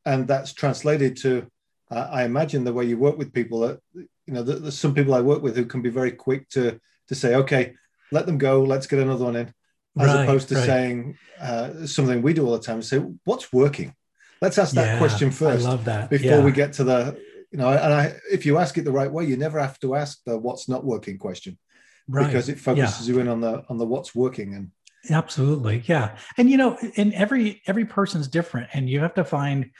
and 0.06 0.28
that's 0.28 0.52
translated 0.52 1.16
to 1.16 1.44
uh, 1.90 2.08
i 2.12 2.22
imagine 2.22 2.62
the 2.62 2.72
way 2.72 2.84
you 2.84 2.96
work 2.96 3.18
with 3.18 3.32
people 3.32 3.60
that 3.60 3.80
you 3.94 4.08
know 4.28 4.44
there's 4.44 4.78
some 4.78 4.94
people 4.94 5.12
i 5.12 5.20
work 5.20 5.42
with 5.42 5.56
who 5.56 5.64
can 5.64 5.82
be 5.82 5.90
very 5.90 6.12
quick 6.12 6.48
to 6.50 6.78
to 7.10 7.14
say, 7.14 7.34
okay, 7.34 7.74
let 8.10 8.24
them 8.24 8.38
go, 8.38 8.62
let's 8.62 8.86
get 8.86 8.98
another 8.98 9.26
one 9.26 9.36
in, 9.36 9.52
as 9.98 10.06
right, 10.06 10.22
opposed 10.22 10.48
to 10.48 10.54
right. 10.54 10.64
saying 10.64 11.18
uh, 11.40 11.86
something 11.86 12.22
we 12.22 12.32
do 12.32 12.46
all 12.46 12.52
the 12.52 12.60
time: 12.62 12.80
say, 12.82 12.98
what's 13.24 13.52
working? 13.52 13.94
let's 14.42 14.56
ask 14.56 14.74
that 14.74 14.94
Yeah, 14.94 14.98
question 14.98 15.30
first 15.30 15.66
I 15.66 15.68
love 15.70 15.84
that. 15.84 16.08
before 16.08 16.38
Yeah. 16.38 16.44
we 16.44 16.52
get 16.52 16.72
to 16.74 16.84
the 16.84 17.20
you 17.52 17.58
know 17.58 17.68
and 17.68 17.92
i 17.92 18.14
if 18.32 18.46
you 18.46 18.56
ask 18.56 18.78
it 18.78 18.84
the 18.84 18.92
right 19.00 19.12
way 19.12 19.24
you 19.26 19.36
never 19.36 19.58
have 19.60 19.78
to 19.80 19.94
ask 19.94 20.18
the 20.24 20.38
what's 20.38 20.66
not 20.66 20.82
working 20.82 21.18
question 21.18 21.58
right. 22.08 22.24
because 22.26 22.48
it 22.48 22.58
focuses 22.58 23.06
you 23.06 23.18
in 23.20 23.28
on 23.28 23.40
the 23.42 23.64
on 23.68 23.76
the 23.76 23.84
what's 23.84 24.14
working 24.14 24.54
and 24.54 24.70
Absolutely. 25.08 25.82
Yeah. 25.86 26.16
And 26.36 26.50
you 26.50 26.58
know, 26.58 26.76
and 26.96 27.14
every 27.14 27.62
every 27.66 27.86
person's 27.86 28.28
different 28.28 28.68
and 28.74 28.88
you 28.88 29.00
have 29.00 29.14
to 29.14 29.24
find 29.24 29.70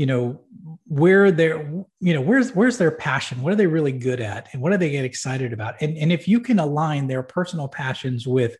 you 0.00 0.06
know 0.06 0.40
where 0.86 1.30
they're 1.30 1.60
you 2.00 2.14
know 2.14 2.22
where's 2.22 2.54
where's 2.54 2.78
their 2.78 2.90
passion? 2.90 3.42
What 3.42 3.52
are 3.52 3.56
they 3.56 3.66
really 3.66 3.92
good 3.92 4.22
at? 4.22 4.48
And 4.54 4.62
what 4.62 4.72
do 4.72 4.78
they 4.78 4.88
get 4.88 5.04
excited 5.04 5.52
about? 5.52 5.74
And 5.82 5.98
and 5.98 6.10
if 6.10 6.26
you 6.26 6.40
can 6.40 6.58
align 6.58 7.06
their 7.06 7.22
personal 7.22 7.68
passions 7.68 8.26
with 8.26 8.56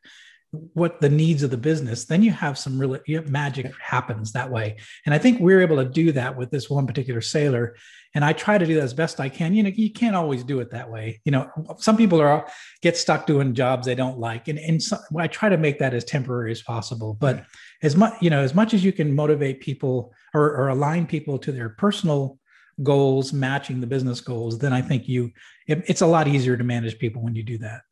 what 0.51 1.01
the 1.01 1.09
needs 1.09 1.45
of 1.45 1.51
the 1.51 1.57
business 1.57 2.07
then 2.07 2.25
you 2.25 2.33
have 2.33 2.59
some 2.59 2.77
really 2.77 2.99
you 3.07 3.15
have 3.17 3.31
magic 3.31 3.73
happens 3.81 4.33
that 4.33 4.51
way. 4.51 4.77
And 5.07 5.15
i 5.15 5.19
think 5.19 5.41
we're 5.41 5.63
able 5.63 5.77
to 5.77 5.89
do 5.89 6.13
that 6.13 6.37
with 6.37 6.51
this 6.51 6.69
one 6.69 6.87
particular 6.87 7.23
sailor. 7.23 7.75
And 8.15 8.23
i 8.23 8.35
try 8.35 8.59
to 8.59 8.67
do 8.67 8.75
that 8.75 8.83
as 8.83 8.93
best 8.93 9.19
i 9.19 9.31
can. 9.31 9.55
You 9.55 9.63
know 9.63 9.71
you 9.71 9.91
can't 9.91 10.17
always 10.17 10.45
do 10.45 10.61
it 10.61 10.73
that 10.73 10.91
way. 10.91 11.23
You 11.25 11.33
know 11.33 11.51
some 11.79 11.97
people 11.97 12.21
are 12.21 12.47
get 12.83 12.99
stuck 12.99 13.27
doing 13.27 13.55
jobs 13.55 13.87
they 13.87 13.95
don't 13.95 14.19
like. 14.19 14.49
And 14.49 14.59
and 14.59 14.83
so, 14.83 14.99
i 15.17 15.27
try 15.27 15.49
to 15.49 15.57
make 15.57 15.79
that 15.79 15.95
as 15.95 16.05
temporary 16.05 16.53
as 16.53 16.61
possible. 16.61 17.15
But 17.15 17.47
as 17.83 17.97
much 17.97 18.15
you 18.21 18.31
know 18.31 18.41
as 18.41 18.55
much 18.55 18.75
as 18.75 18.85
you 18.85 18.93
can 18.93 19.15
motivate 19.15 19.61
people 19.61 20.13
or, 20.35 20.55
or 20.55 20.69
align 20.69 21.07
people 21.07 21.39
to 21.39 21.53
their 21.53 21.71
personal 21.71 22.39
goals 22.83 23.33
matching 23.33 23.81
the 23.81 23.87
business 23.87 24.21
goals 24.21 24.59
then 24.59 24.73
i 24.73 24.81
think 24.81 25.09
you 25.09 25.31
it, 25.67 25.83
it's 25.87 26.01
a 26.01 26.07
lot 26.07 26.29
easier 26.29 26.57
to 26.57 26.65
manage 26.65 26.99
people 26.99 27.23
when 27.23 27.35
you 27.35 27.43
do 27.43 27.59
that. 27.59 27.83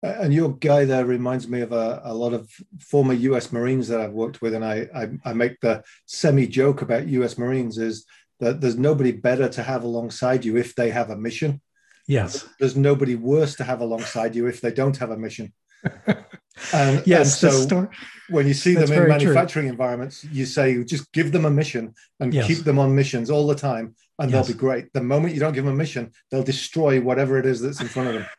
And 0.00 0.32
your 0.32 0.52
guy 0.52 0.84
there 0.84 1.04
reminds 1.04 1.48
me 1.48 1.60
of 1.60 1.72
a, 1.72 2.00
a 2.04 2.14
lot 2.14 2.32
of 2.32 2.48
former 2.80 3.14
us 3.14 3.50
marines 3.50 3.88
that 3.88 4.00
i've 4.00 4.12
worked 4.12 4.40
with 4.40 4.54
and 4.54 4.64
I, 4.64 4.86
I 4.94 5.08
i 5.24 5.32
make 5.32 5.60
the 5.60 5.82
semi 6.06 6.46
joke 6.46 6.82
about 6.82 7.08
us 7.08 7.36
marines 7.36 7.78
is 7.78 8.06
that 8.40 8.60
there's 8.60 8.78
nobody 8.78 9.12
better 9.12 9.48
to 9.48 9.62
have 9.62 9.84
alongside 9.84 10.44
you 10.44 10.56
if 10.56 10.74
they 10.74 10.90
have 10.90 11.10
a 11.10 11.16
mission. 11.16 11.60
Yes. 12.06 12.48
There's 12.58 12.76
nobody 12.76 13.16
worse 13.16 13.56
to 13.56 13.64
have 13.64 13.80
alongside 13.80 14.34
you 14.34 14.46
if 14.46 14.60
they 14.60 14.72
don't 14.72 14.96
have 14.96 15.10
a 15.10 15.16
mission 15.16 15.52
and, 16.72 17.02
yes 17.06 17.42
and 17.42 17.52
so 17.52 17.60
story 17.60 17.88
when 18.30 18.46
you 18.46 18.54
see 18.54 18.74
them 18.74 18.82
in 18.82 18.88
very 18.88 19.00
true. 19.00 19.08
manufacturing 19.08 19.68
environments, 19.68 20.22
you 20.24 20.44
say 20.44 20.84
just 20.84 21.10
give 21.12 21.32
them 21.32 21.44
a 21.46 21.50
mission 21.50 21.94
and 22.20 22.34
Yes. 22.34 22.46
keep 22.46 22.58
them 22.58 22.78
on 22.78 22.94
missions 22.94 23.30
all 23.30 23.46
the 23.46 23.54
time, 23.54 23.94
and 24.18 24.30
Yes. 24.30 24.46
they'll 24.46 24.54
be 24.54 24.58
great. 24.58 24.92
The 24.92 25.02
moment 25.02 25.32
you 25.34 25.40
don't 25.40 25.54
give 25.54 25.64
them 25.64 25.72
a 25.72 25.76
mission, 25.76 26.10
they'll 26.30 26.42
destroy 26.42 27.00
whatever 27.00 27.38
it 27.38 27.46
is 27.46 27.60
that's 27.62 27.80
in 27.80 27.88
front 27.88 28.08
of 28.08 28.14
them. 28.16 28.26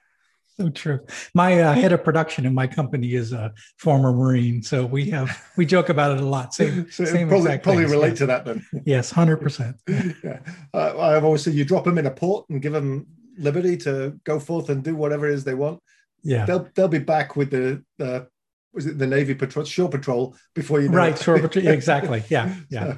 so 0.59 0.69
true 0.69 0.99
my 1.33 1.61
uh, 1.61 1.73
head 1.73 1.93
of 1.93 2.03
production 2.03 2.45
in 2.45 2.53
my 2.53 2.67
company 2.67 3.13
is 3.13 3.31
a 3.31 3.49
former 3.77 4.11
marine 4.11 4.61
so 4.61 4.85
we 4.85 5.09
have 5.09 5.29
we 5.55 5.65
joke 5.65 5.87
about 5.87 6.11
it 6.17 6.21
a 6.21 6.25
lot 6.25 6.53
same, 6.53 6.85
So 6.91 7.05
same 7.05 7.29
probably 7.29 7.45
exact 7.45 7.63
probably 7.63 7.83
things, 7.83 7.91
relate 7.93 8.15
to 8.17 8.25
that 8.25 8.43
then. 8.43 8.65
yes 8.85 9.13
100% 9.13 9.75
yeah. 10.21 10.39
uh, 10.73 10.99
I've 10.99 11.23
always 11.23 11.43
said 11.43 11.53
you 11.53 11.63
drop 11.63 11.85
them 11.85 11.97
in 11.97 12.05
a 12.07 12.11
port 12.11 12.49
and 12.49 12.61
give 12.61 12.73
them 12.73 13.07
liberty 13.37 13.77
to 13.77 14.19
go 14.25 14.37
forth 14.37 14.69
and 14.69 14.83
do 14.83 14.95
whatever 14.97 15.27
it 15.29 15.33
is 15.33 15.45
they 15.45 15.53
want. 15.53 15.79
Yeah 16.23 16.45
They'll 16.45 16.67
they'll 16.75 16.87
be 16.87 16.99
back 16.99 17.35
with 17.35 17.51
the 17.51 17.83
the 17.97 18.27
was 18.73 18.85
it 18.85 18.97
the 18.97 19.07
Navy 19.07 19.33
patrol 19.35 19.65
shore 19.65 19.89
patrol 19.89 20.35
before 20.53 20.79
you 20.81 20.89
know 20.89 20.97
right 20.97 21.15
it. 21.19 21.23
sure 21.23 21.41
but 21.41 21.55
exactly 21.55 22.23
yeah 22.29 22.53
yeah 22.69 22.97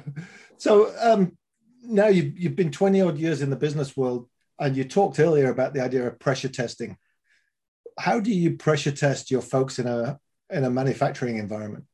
So, 0.58 0.92
so 0.92 1.12
um, 1.12 1.36
now 1.82 2.06
you've 2.08 2.38
you've 2.38 2.56
been 2.56 2.70
twenty 2.70 3.00
odd 3.00 3.18
years 3.18 3.42
in 3.42 3.50
the 3.50 3.56
business 3.56 3.96
world, 3.96 4.28
and 4.60 4.76
you 4.76 4.84
talked 4.84 5.18
earlier 5.18 5.50
about 5.50 5.74
the 5.74 5.80
idea 5.80 6.06
of 6.06 6.18
pressure 6.20 6.48
testing. 6.48 6.96
How 7.98 8.20
do 8.20 8.32
you 8.32 8.56
pressure 8.56 8.92
test 8.92 9.30
your 9.30 9.42
folks 9.42 9.78
in 9.78 9.86
a 9.86 10.18
in 10.50 10.64
a 10.64 10.70
manufacturing 10.70 11.38
environment? 11.38 11.84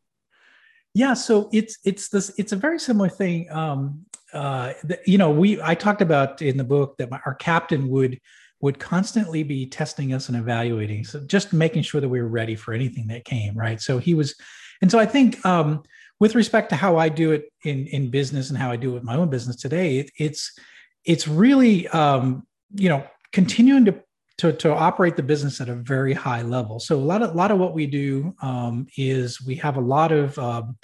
Yeah, 0.94 1.14
so 1.14 1.48
it's 1.52 1.78
it's 1.84 2.08
this 2.08 2.30
it's 2.36 2.52
a 2.52 2.56
very 2.56 2.78
similar 2.78 3.08
thing. 3.08 3.50
Um, 3.50 4.04
uh, 4.32 4.72
you 5.06 5.16
know, 5.18 5.30
we 5.30 5.62
I 5.62 5.74
talked 5.74 6.02
about 6.02 6.42
in 6.42 6.56
the 6.56 6.64
book 6.64 6.96
that 6.98 7.10
my, 7.10 7.20
our 7.24 7.34
captain 7.34 7.88
would 7.88 8.18
would 8.60 8.78
constantly 8.78 9.42
be 9.42 9.66
testing 9.66 10.12
us 10.12 10.28
and 10.28 10.36
evaluating, 10.36 11.04
so 11.04 11.20
just 11.20 11.52
making 11.52 11.82
sure 11.82 12.00
that 12.00 12.08
we 12.08 12.20
were 12.20 12.28
ready 12.28 12.56
for 12.56 12.72
anything 12.72 13.06
that 13.08 13.24
came. 13.24 13.56
Right. 13.56 13.80
So 13.80 13.98
he 13.98 14.14
was, 14.14 14.34
and 14.82 14.90
so 14.90 14.98
I 14.98 15.06
think 15.06 15.44
um, 15.46 15.82
with 16.20 16.34
respect 16.34 16.70
to 16.70 16.76
how 16.76 16.96
I 16.96 17.08
do 17.08 17.32
it 17.32 17.52
in 17.64 17.86
in 17.86 18.10
business 18.10 18.50
and 18.50 18.58
how 18.58 18.70
I 18.70 18.76
do 18.76 18.90
it 18.90 18.94
with 18.94 19.04
my 19.04 19.16
own 19.16 19.30
business 19.30 19.56
today, 19.56 19.98
it, 19.98 20.10
it's 20.18 20.58
it's 21.04 21.28
really 21.28 21.88
um, 21.88 22.46
you 22.74 22.88
know 22.88 23.04
continuing 23.32 23.84
to 23.86 24.02
to, 24.38 24.52
to 24.52 24.72
operate 24.72 25.16
the 25.16 25.22
business 25.22 25.60
at 25.60 25.68
a 25.68 25.74
very 25.74 26.14
high 26.14 26.42
level. 26.42 26.78
So 26.78 26.96
a 26.96 27.00
lot 27.02 27.22
of 27.22 27.30
a 27.30 27.34
lot 27.34 27.50
of 27.50 27.58
what 27.58 27.74
we 27.74 27.86
do 27.86 28.34
um, 28.40 28.86
is 28.96 29.44
we 29.44 29.56
have 29.56 29.76
a 29.76 29.80
lot 29.80 30.12
of 30.12 30.38
um, 30.38 30.76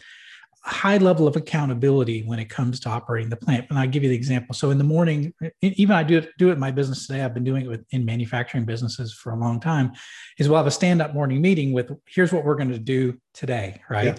high 0.66 0.96
level 0.96 1.27
of 1.27 1.37
accountability 1.37 2.22
when 2.22 2.38
it 2.38 2.48
comes 2.48 2.81
to 2.81 2.88
operating 2.88 3.29
the 3.29 3.37
plant. 3.37 3.66
And 3.68 3.79
I'll 3.79 3.87
give 3.87 4.03
you 4.03 4.09
the 4.09 4.14
example. 4.14 4.55
So 4.55 4.70
in 4.70 4.79
the 4.79 4.85
morning, 4.85 5.35
even 5.61 5.94
I 5.94 6.03
do 6.03 6.18
it, 6.18 6.31
do 6.38 6.48
it 6.48 6.53
in 6.53 6.59
my 6.59 6.70
business 6.70 7.07
today. 7.07 7.22
I've 7.22 7.35
been 7.35 7.44
doing 7.44 7.66
it 7.66 7.68
with, 7.68 7.85
in 7.90 8.05
manufacturing 8.05 8.64
businesses 8.64 9.12
for 9.12 9.33
a 9.33 9.37
long 9.37 9.61
time. 9.61 9.92
Is 10.38 10.48
we'll 10.48 10.57
have 10.57 10.66
a 10.66 10.70
stand 10.70 11.03
up 11.03 11.12
morning 11.12 11.42
meeting 11.42 11.72
with 11.74 11.90
here's 12.07 12.33
what 12.33 12.44
we're 12.44 12.57
going 12.57 12.70
to 12.70 12.79
do 12.79 13.18
today, 13.35 13.83
right? 13.90 14.07
Yeah. 14.07 14.16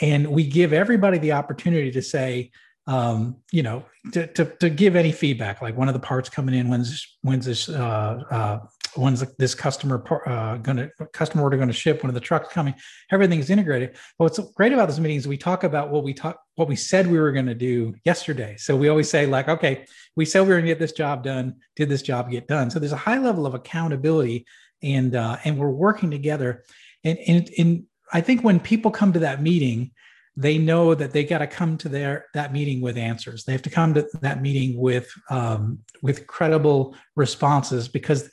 And 0.00 0.26
we 0.28 0.44
give 0.46 0.72
everybody 0.72 1.18
the 1.18 1.32
opportunity 1.32 1.92
to 1.92 2.02
say, 2.02 2.50
um, 2.88 3.36
you 3.52 3.62
know, 3.62 3.84
to, 4.12 4.26
to, 4.26 4.44
to 4.44 4.68
give 4.68 4.96
any 4.96 5.12
feedback, 5.12 5.62
like 5.62 5.76
one 5.76 5.88
of 5.88 5.94
the 5.94 6.00
parts 6.00 6.28
coming 6.28 6.56
in, 6.56 6.68
when's 6.68 6.90
this, 6.90 7.16
when's 7.22 7.46
this, 7.46 7.68
uh, 7.68 8.22
uh, 8.30 8.58
when's 8.96 9.20
this 9.38 9.54
customer 9.54 10.02
uh, 10.26 10.56
going 10.58 10.76
to 10.76 10.90
customer 11.12 11.42
order 11.42 11.56
going 11.56 11.68
to 11.68 11.74
ship? 11.74 12.02
When 12.02 12.12
the 12.14 12.20
trucks 12.20 12.52
coming? 12.52 12.74
Everything 13.10 13.38
is 13.38 13.50
integrated. 13.50 13.92
But 14.18 14.24
what's 14.24 14.38
great 14.52 14.72
about 14.72 14.88
this 14.88 14.98
meeting 14.98 15.16
is 15.16 15.28
we 15.28 15.36
talk 15.36 15.64
about 15.64 15.90
what 15.90 16.04
we 16.04 16.14
talk, 16.14 16.38
what 16.56 16.68
we 16.68 16.76
said 16.76 17.06
we 17.06 17.18
were 17.18 17.32
going 17.32 17.46
to 17.46 17.54
do 17.54 17.94
yesterday. 18.04 18.56
So 18.58 18.76
we 18.76 18.88
always 18.88 19.10
say 19.10 19.26
like, 19.26 19.48
okay, 19.48 19.86
we 20.16 20.24
said 20.24 20.42
we 20.42 20.48
were 20.48 20.54
going 20.54 20.66
to 20.66 20.70
get 20.70 20.78
this 20.78 20.92
job 20.92 21.24
done. 21.24 21.56
Did 21.76 21.88
this 21.88 22.02
job 22.02 22.30
get 22.30 22.46
done? 22.46 22.70
So 22.70 22.78
there's 22.78 22.92
a 22.92 22.96
high 22.96 23.18
level 23.18 23.46
of 23.46 23.54
accountability, 23.54 24.46
and 24.82 25.14
uh, 25.14 25.38
and 25.44 25.58
we're 25.58 25.70
working 25.70 26.10
together. 26.10 26.64
And 27.02 27.18
and 27.26 27.50
and 27.58 27.84
I 28.12 28.20
think 28.20 28.42
when 28.42 28.60
people 28.60 28.90
come 28.90 29.12
to 29.12 29.20
that 29.20 29.42
meeting, 29.42 29.92
they 30.36 30.58
know 30.58 30.94
that 30.94 31.12
they 31.12 31.24
got 31.24 31.38
to 31.38 31.46
come 31.46 31.78
to 31.78 31.88
their 31.88 32.26
that 32.34 32.52
meeting 32.52 32.80
with 32.80 32.96
answers. 32.96 33.44
They 33.44 33.52
have 33.52 33.62
to 33.62 33.70
come 33.70 33.94
to 33.94 34.06
that 34.20 34.42
meeting 34.42 34.78
with 34.78 35.08
um, 35.30 35.78
with 36.02 36.26
credible 36.26 36.96
responses 37.16 37.88
because 37.88 38.30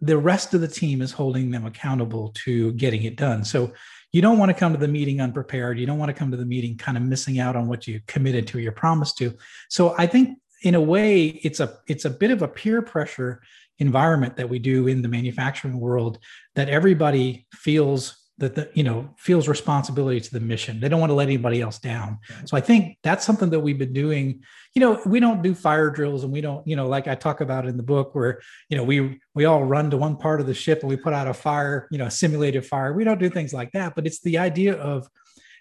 the 0.00 0.18
rest 0.18 0.54
of 0.54 0.60
the 0.60 0.68
team 0.68 1.00
is 1.00 1.12
holding 1.12 1.50
them 1.50 1.66
accountable 1.66 2.32
to 2.44 2.72
getting 2.72 3.04
it 3.04 3.16
done. 3.16 3.44
So 3.44 3.72
you 4.12 4.22
don't 4.22 4.38
want 4.38 4.50
to 4.50 4.54
come 4.54 4.72
to 4.72 4.78
the 4.78 4.88
meeting 4.88 5.20
unprepared. 5.20 5.78
You 5.78 5.86
don't 5.86 5.98
want 5.98 6.08
to 6.08 6.14
come 6.14 6.30
to 6.30 6.36
the 6.36 6.46
meeting 6.46 6.76
kind 6.76 6.96
of 6.96 7.02
missing 7.02 7.40
out 7.40 7.56
on 7.56 7.66
what 7.66 7.86
you 7.86 8.00
committed 8.06 8.46
to, 8.48 8.60
your 8.60 8.72
promise 8.72 9.12
to. 9.14 9.34
So 9.70 9.94
I 9.98 10.06
think 10.06 10.38
in 10.62 10.74
a 10.74 10.80
way, 10.80 11.26
it's 11.26 11.60
a 11.60 11.78
it's 11.86 12.04
a 12.04 12.10
bit 12.10 12.30
of 12.30 12.42
a 12.42 12.48
peer 12.48 12.80
pressure 12.80 13.42
environment 13.78 14.36
that 14.36 14.48
we 14.48 14.58
do 14.58 14.86
in 14.86 15.02
the 15.02 15.08
manufacturing 15.08 15.78
world 15.78 16.18
that 16.54 16.68
everybody 16.68 17.46
feels 17.52 18.23
that 18.38 18.56
the 18.56 18.68
you 18.74 18.82
know 18.82 19.08
feels 19.16 19.46
responsibility 19.46 20.20
to 20.20 20.32
the 20.32 20.40
mission. 20.40 20.80
They 20.80 20.88
don't 20.88 21.00
want 21.00 21.10
to 21.10 21.14
let 21.14 21.28
anybody 21.28 21.60
else 21.60 21.78
down. 21.78 22.18
So 22.46 22.56
i 22.56 22.60
think 22.60 22.98
that's 23.02 23.24
something 23.24 23.50
that 23.50 23.60
we've 23.60 23.78
been 23.78 23.92
doing. 23.92 24.42
You 24.74 24.80
know 24.80 25.00
we 25.06 25.20
don't 25.20 25.42
do 25.42 25.54
fire 25.54 25.90
drills 25.90 26.24
and 26.24 26.32
we 26.32 26.40
don't 26.40 26.66
you 26.66 26.74
know 26.74 26.88
like 26.88 27.06
i 27.06 27.14
talk 27.14 27.40
about 27.40 27.66
in 27.66 27.76
the 27.76 27.82
book 27.82 28.14
where 28.14 28.40
you 28.68 28.76
know 28.76 28.84
we 28.84 29.20
we 29.34 29.44
all 29.44 29.64
run 29.64 29.90
to 29.90 29.96
one 29.96 30.16
part 30.16 30.40
of 30.40 30.46
the 30.46 30.54
ship 30.54 30.80
and 30.80 30.88
we 30.88 30.96
put 30.96 31.12
out 31.12 31.28
a 31.28 31.34
fire 31.34 31.86
you 31.90 31.98
know 31.98 32.06
a 32.06 32.10
simulated 32.10 32.66
fire. 32.66 32.92
We 32.92 33.04
don't 33.04 33.20
do 33.20 33.30
things 33.30 33.52
like 33.52 33.72
that 33.72 33.94
but 33.94 34.06
it's 34.06 34.20
the 34.20 34.38
idea 34.38 34.74
of 34.74 35.08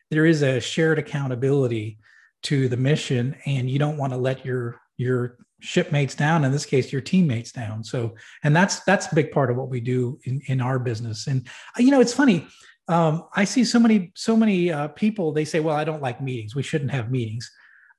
there 0.09 0.25
is 0.25 0.41
a 0.41 0.59
shared 0.59 0.99
accountability 0.99 1.99
to 2.43 2.67
the 2.67 2.77
mission 2.77 3.35
and 3.45 3.69
you 3.69 3.79
don't 3.79 3.97
want 3.97 4.13
to 4.13 4.17
let 4.17 4.45
your 4.45 4.79
your 4.97 5.37
shipmates 5.63 6.13
down 6.13 6.43
in 6.43 6.51
this 6.51 6.65
case 6.65 6.91
your 6.91 7.01
teammates 7.01 7.51
down. 7.51 7.83
So 7.83 8.15
and 8.43 8.55
that's 8.55 8.81
that's 8.81 9.11
a 9.11 9.15
big 9.15 9.31
part 9.31 9.49
of 9.49 9.55
what 9.55 9.69
we 9.69 9.79
do 9.79 10.19
in, 10.25 10.41
in 10.47 10.61
our 10.61 10.77
business. 10.77 11.27
And 11.27 11.47
uh, 11.77 11.81
you 11.81 11.89
know 11.89 12.01
it's 12.01 12.13
funny 12.13 12.45
um, 12.89 13.23
i 13.33 13.45
see 13.45 13.63
so 13.63 13.79
many 13.79 14.11
so 14.13 14.35
many 14.35 14.69
uh, 14.69 14.89
people 14.89 15.31
they 15.31 15.45
say 15.45 15.61
well 15.61 15.75
i 15.75 15.85
don't 15.85 16.01
like 16.01 16.21
meetings. 16.21 16.55
We 16.55 16.63
shouldn't 16.63 16.91
have 16.91 17.11
meetings. 17.11 17.49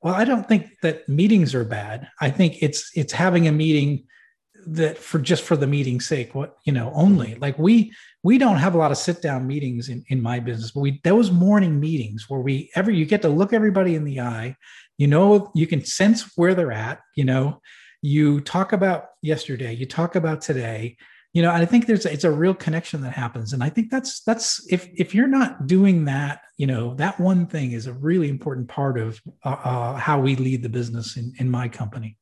Well 0.03 0.15
i 0.15 0.25
don't 0.25 0.47
think 0.47 0.79
that 0.83 1.09
meetings 1.09 1.55
are 1.55 1.65
bad. 1.65 2.09
I 2.21 2.31
think 2.31 2.63
it's 2.63 2.91
it's 2.95 3.13
having 3.13 3.49
a 3.49 3.53
meeting 3.53 4.05
that 4.67 4.99
for 4.99 5.19
just 5.19 5.43
for 5.43 5.57
the 5.57 5.67
meeting's 5.67 6.07
sake 6.07 6.35
what 6.35 6.57
you 6.65 6.73
know 6.73 6.93
only. 6.95 7.35
Like 7.37 7.59
we 7.59 7.93
we 8.23 8.39
don't 8.39 8.57
have 8.57 8.75
a 8.75 8.79
lot 8.79 8.91
of 8.91 8.99
sit 8.99 9.23
down 9.23 9.47
meetings 9.47 9.89
in, 9.89 10.05
in 10.09 10.23
my 10.23 10.41
business 10.41 10.71
but 10.71 10.81
we 10.81 11.01
those 11.05 11.31
morning 11.31 11.79
meetings 11.79 12.27
where 12.29 12.41
we 12.41 12.71
ever 12.75 12.91
you 12.91 13.05
get 13.05 13.23
to 13.23 13.29
look 13.29 13.53
everybody 13.53 13.95
in 13.95 14.05
the 14.05 14.21
eye. 14.21 14.57
You 14.99 15.09
know 15.09 15.51
you 15.55 15.67
can 15.67 15.85
sense 15.85 16.37
where 16.37 16.55
they're 16.55 16.73
at 16.73 17.01
you 17.17 17.25
know. 17.25 17.61
You 18.03 18.41
talk 18.43 18.73
about 18.73 19.07
yesterday 19.23 19.73
you 19.73 19.87
talk 19.87 20.15
about 20.15 20.43
today 20.43 20.99
you 21.33 21.43
know 21.43 21.51
i 21.51 21.65
think 21.65 21.87
there's 21.87 22.05
it's 22.05 22.25
a 22.25 22.31
real 22.31 22.55
connection 22.55 23.01
that 23.03 23.13
happens. 23.13 23.53
And 23.53 23.63
i 23.63 23.71
think 23.71 23.91
that's 23.91 24.21
that's 24.23 24.65
if 24.71 24.89
if 24.95 25.15
you're 25.15 25.27
not 25.27 25.67
doing 25.67 26.05
that 26.05 26.41
you 26.59 26.67
know 26.67 26.95
that 26.95 27.19
one 27.19 27.47
thing 27.47 27.73
is 27.73 27.87
a 27.87 27.93
really 27.93 28.29
important 28.29 28.69
part 28.69 28.99
of 28.99 29.21
uh, 29.45 29.49
uh, 29.49 29.95
how 29.95 30.21
we 30.21 30.37
lead 30.37 30.63
the 30.63 30.69
business 30.69 31.17
in, 31.17 31.33
in 31.39 31.51
my 31.51 31.69
company 31.69 32.19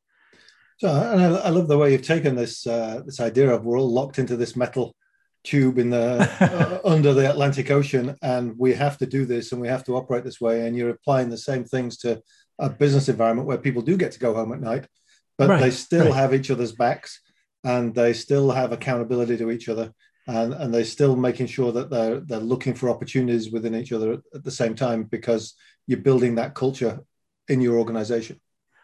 So, 0.83 0.89
and 0.89 1.21
I, 1.21 1.27
I 1.39 1.49
love 1.49 1.69
the 1.69 1.77
way 1.77 1.93
you've 1.93 2.01
taken 2.01 2.35
this 2.35 2.67
uh, 2.67 3.03
this 3.05 3.21
idea 3.21 3.49
of 3.49 3.63
we're 3.63 3.79
all 3.79 3.89
locked 3.89 4.19
into 4.19 4.35
this 4.35 4.57
metal 4.57 4.93
tube 5.45 5.77
in 5.77 5.89
the 5.91 6.29
uh, 6.83 6.85
under 6.85 7.13
the 7.13 7.29
Atlantic 7.29 7.71
Ocean, 7.71 8.17
and 8.21 8.53
we 8.59 8.73
have 8.73 8.97
to 8.97 9.05
do 9.05 9.25
this, 9.25 9.53
and 9.53 9.61
we 9.61 9.69
have 9.69 9.85
to 9.85 9.95
operate 9.95 10.25
this 10.25 10.41
way. 10.41 10.67
And 10.67 10.75
you're 10.75 10.89
applying 10.89 11.29
the 11.29 11.37
same 11.37 11.63
things 11.63 11.95
to 11.99 12.21
a 12.59 12.69
business 12.69 13.07
environment 13.07 13.47
where 13.47 13.59
people 13.59 13.81
do 13.81 13.95
get 13.95 14.11
to 14.11 14.19
go 14.19 14.33
home 14.33 14.51
at 14.51 14.59
night, 14.59 14.85
but 15.37 15.47
right. 15.47 15.61
they 15.61 15.71
still 15.71 16.07
right. 16.07 16.15
have 16.15 16.33
each 16.33 16.51
other's 16.51 16.73
backs 16.73 17.21
and 17.63 17.95
they 17.95 18.11
still 18.11 18.51
have 18.51 18.73
accountability 18.73 19.37
to 19.37 19.51
each 19.51 19.69
other 19.69 19.93
and, 20.27 20.53
and 20.53 20.73
they're 20.73 20.83
still 20.83 21.15
making 21.15 21.47
sure 21.47 21.71
that 21.71 21.89
they're 21.89 22.19
they're 22.19 22.39
looking 22.39 22.73
for 22.73 22.89
opportunities 22.89 23.53
within 23.53 23.73
each 23.73 23.93
other 23.93 24.21
at 24.35 24.43
the 24.43 24.51
same 24.51 24.75
time 24.75 25.03
because 25.03 25.53
you're 25.87 25.99
building 25.99 26.35
that 26.35 26.55
culture 26.55 26.99
in 27.47 27.61
your 27.61 27.79
organization 27.79 28.37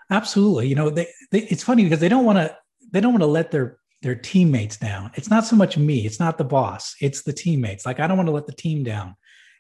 absolutely. 0.10 0.68
You 0.68 0.76
know 0.76 0.90
they, 0.90 1.08
they 1.32 1.40
it's 1.40 1.64
funny 1.64 1.84
because 1.84 2.00
they 2.00 2.10
don't 2.10 2.26
want 2.26 2.38
to 2.38 2.56
they 2.92 3.02
don't 3.02 3.14
want 3.14 3.24
to 3.24 3.28
let 3.28 3.52
their 3.52 3.80
their 4.02 4.16
teammates 4.16 4.78
down. 4.78 5.12
It's 5.16 5.30
not 5.30 5.46
so 5.46 5.56
much 5.56 5.78
me. 5.78 6.06
It's 6.06 6.20
not 6.20 6.38
the 6.38 6.44
boss. 6.44 6.96
It's 7.02 7.24
the 7.24 7.34
teammates. 7.34 7.86
Like 7.86 8.00
i 8.00 8.08
don't 8.08 8.18
want 8.18 8.28
to 8.28 8.34
let 8.34 8.48
the 8.48 8.54
team 8.54 8.84
down. 8.84 9.16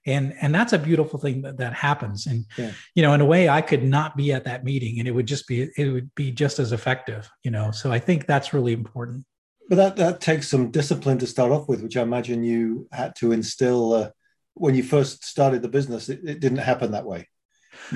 And 0.05 0.33
and 0.41 0.55
that's 0.55 0.73
a 0.73 0.79
beautiful 0.79 1.19
thing 1.19 1.41
that, 1.41 1.57
that 1.57 1.73
happens. 1.73 2.25
And 2.25 2.45
yeah. 2.57 2.71
you 2.95 3.03
know 3.03 3.13
in 3.13 3.21
a 3.21 3.25
way 3.25 3.49
i 3.49 3.61
could 3.61 3.83
not 3.83 4.15
be 4.15 4.31
at 4.31 4.45
that 4.45 4.63
meeting 4.63 4.99
and 4.99 5.07
it 5.07 5.11
would 5.11 5.27
just 5.27 5.47
be 5.47 5.69
it 5.77 5.91
would 5.91 6.13
be 6.15 6.31
just 6.31 6.59
as 6.59 6.71
effective 6.71 7.29
you 7.43 7.51
know? 7.51 7.71
So 7.71 7.91
i 7.91 7.99
think 7.99 8.25
that's 8.25 8.53
really 8.53 8.73
important. 8.73 9.25
But 9.67 9.75
that 9.75 9.95
that 9.97 10.21
takes 10.21 10.47
some 10.47 10.71
discipline 10.71 11.19
to 11.19 11.27
start 11.27 11.51
off 11.51 11.67
with 11.67 11.83
which 11.83 11.97
i 11.97 12.01
imagine 12.01 12.43
you 12.43 12.87
had 12.91 13.15
to 13.17 13.31
instill 13.31 13.93
uh, 13.93 14.09
when 14.53 14.75
you 14.75 14.83
first 14.83 15.23
started 15.23 15.61
the 15.61 15.69
business 15.69 16.09
it, 16.09 16.21
it 16.23 16.39
didn't 16.39 16.57
happen 16.57 16.91
that 16.91 17.05
way 17.05 17.27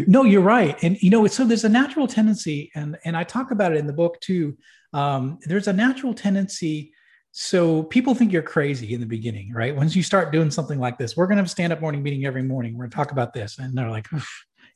no 0.08 0.24
you're 0.24 0.42
right 0.42 0.78
and 0.84 1.02
you 1.02 1.10
know 1.10 1.26
so 1.28 1.46
there's 1.46 1.64
a 1.64 1.70
natural 1.70 2.08
tendency 2.08 2.72
and 2.76 2.98
and 3.06 3.16
i 3.16 3.24
talk 3.24 3.52
about 3.52 3.72
it 3.72 3.78
in 3.78 3.88
the 3.88 3.94
book 3.94 4.20
too 4.22 4.58
um, 4.94 5.40
there's 5.48 5.68
a 5.68 5.74
natural 5.74 6.14
tendency 6.14 6.94
so 7.36 7.82
people 7.82 8.14
think 8.14 8.32
you're 8.32 8.44
crazy 8.44 8.94
in 8.94 9.00
the 9.00 9.08
beginning, 9.08 9.52
right? 9.52 9.76
Once 9.76 9.96
you 9.96 10.04
start 10.04 10.32
doing 10.32 10.52
something 10.52 10.80
like 10.80 11.00
this, 11.00 11.18
we're 11.18 11.26
going 11.26 11.38
to 11.38 11.40
have 11.40 11.48
a 11.48 11.50
stand-up 11.50 11.82
morning 11.82 12.04
meeting 12.04 12.28
every 12.28 12.44
morning. 12.44 12.74
We're 12.74 12.84
going 12.84 12.92
to 12.92 12.96
talk 12.96 13.12
about 13.12 13.34
this, 13.34 13.58
and 13.58 13.76
they're 13.76 13.90
like, 13.90 14.08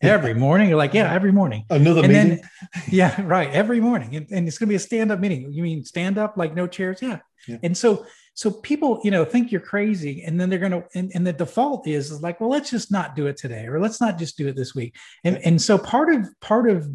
every 0.01 0.33
morning. 0.33 0.67
You're 0.67 0.77
like, 0.79 0.95
yeah, 0.95 1.13
every 1.13 1.31
morning. 1.31 1.65
Another 1.69 2.03
and 2.03 2.11
meeting. 2.11 2.29
Then, 2.29 2.83
yeah, 2.89 3.21
right. 3.21 3.51
Every 3.51 3.79
morning, 3.79 4.15
and, 4.15 4.27
and 4.31 4.47
it's 4.47 4.57
going 4.57 4.69
to 4.69 4.71
be 4.71 4.75
a 4.75 4.79
stand-up 4.79 5.19
meeting. 5.19 5.53
You 5.53 5.61
mean 5.61 5.85
stand-up, 5.85 6.35
like 6.35 6.55
no 6.55 6.65
chairs? 6.65 6.99
Yeah. 6.99 7.19
yeah. 7.47 7.57
And 7.61 7.77
so, 7.77 8.07
so 8.37 8.51
people, 8.51 9.01
you 9.03 9.09
know, 9.09 9.25
think 9.25 9.51
you're 9.51 9.59
crazy, 9.59 10.21
and 10.21 10.39
then 10.39 10.47
they're 10.47 10.59
going 10.59 10.71
to, 10.71 10.83
and, 10.93 11.11
and 11.15 11.25
the 11.25 11.33
default 11.33 11.87
is, 11.87 12.11
is 12.11 12.21
like, 12.21 12.39
well, 12.39 12.51
let's 12.51 12.69
just 12.69 12.91
not 12.91 13.15
do 13.15 13.25
it 13.25 13.35
today, 13.35 13.65
or 13.65 13.79
let's 13.79 13.99
not 13.99 14.19
just 14.19 14.37
do 14.37 14.47
it 14.47 14.55
this 14.55 14.75
week. 14.75 14.95
And 15.23 15.39
and 15.43 15.59
so 15.59 15.75
part 15.79 16.13
of 16.13 16.29
part 16.39 16.69
of 16.69 16.87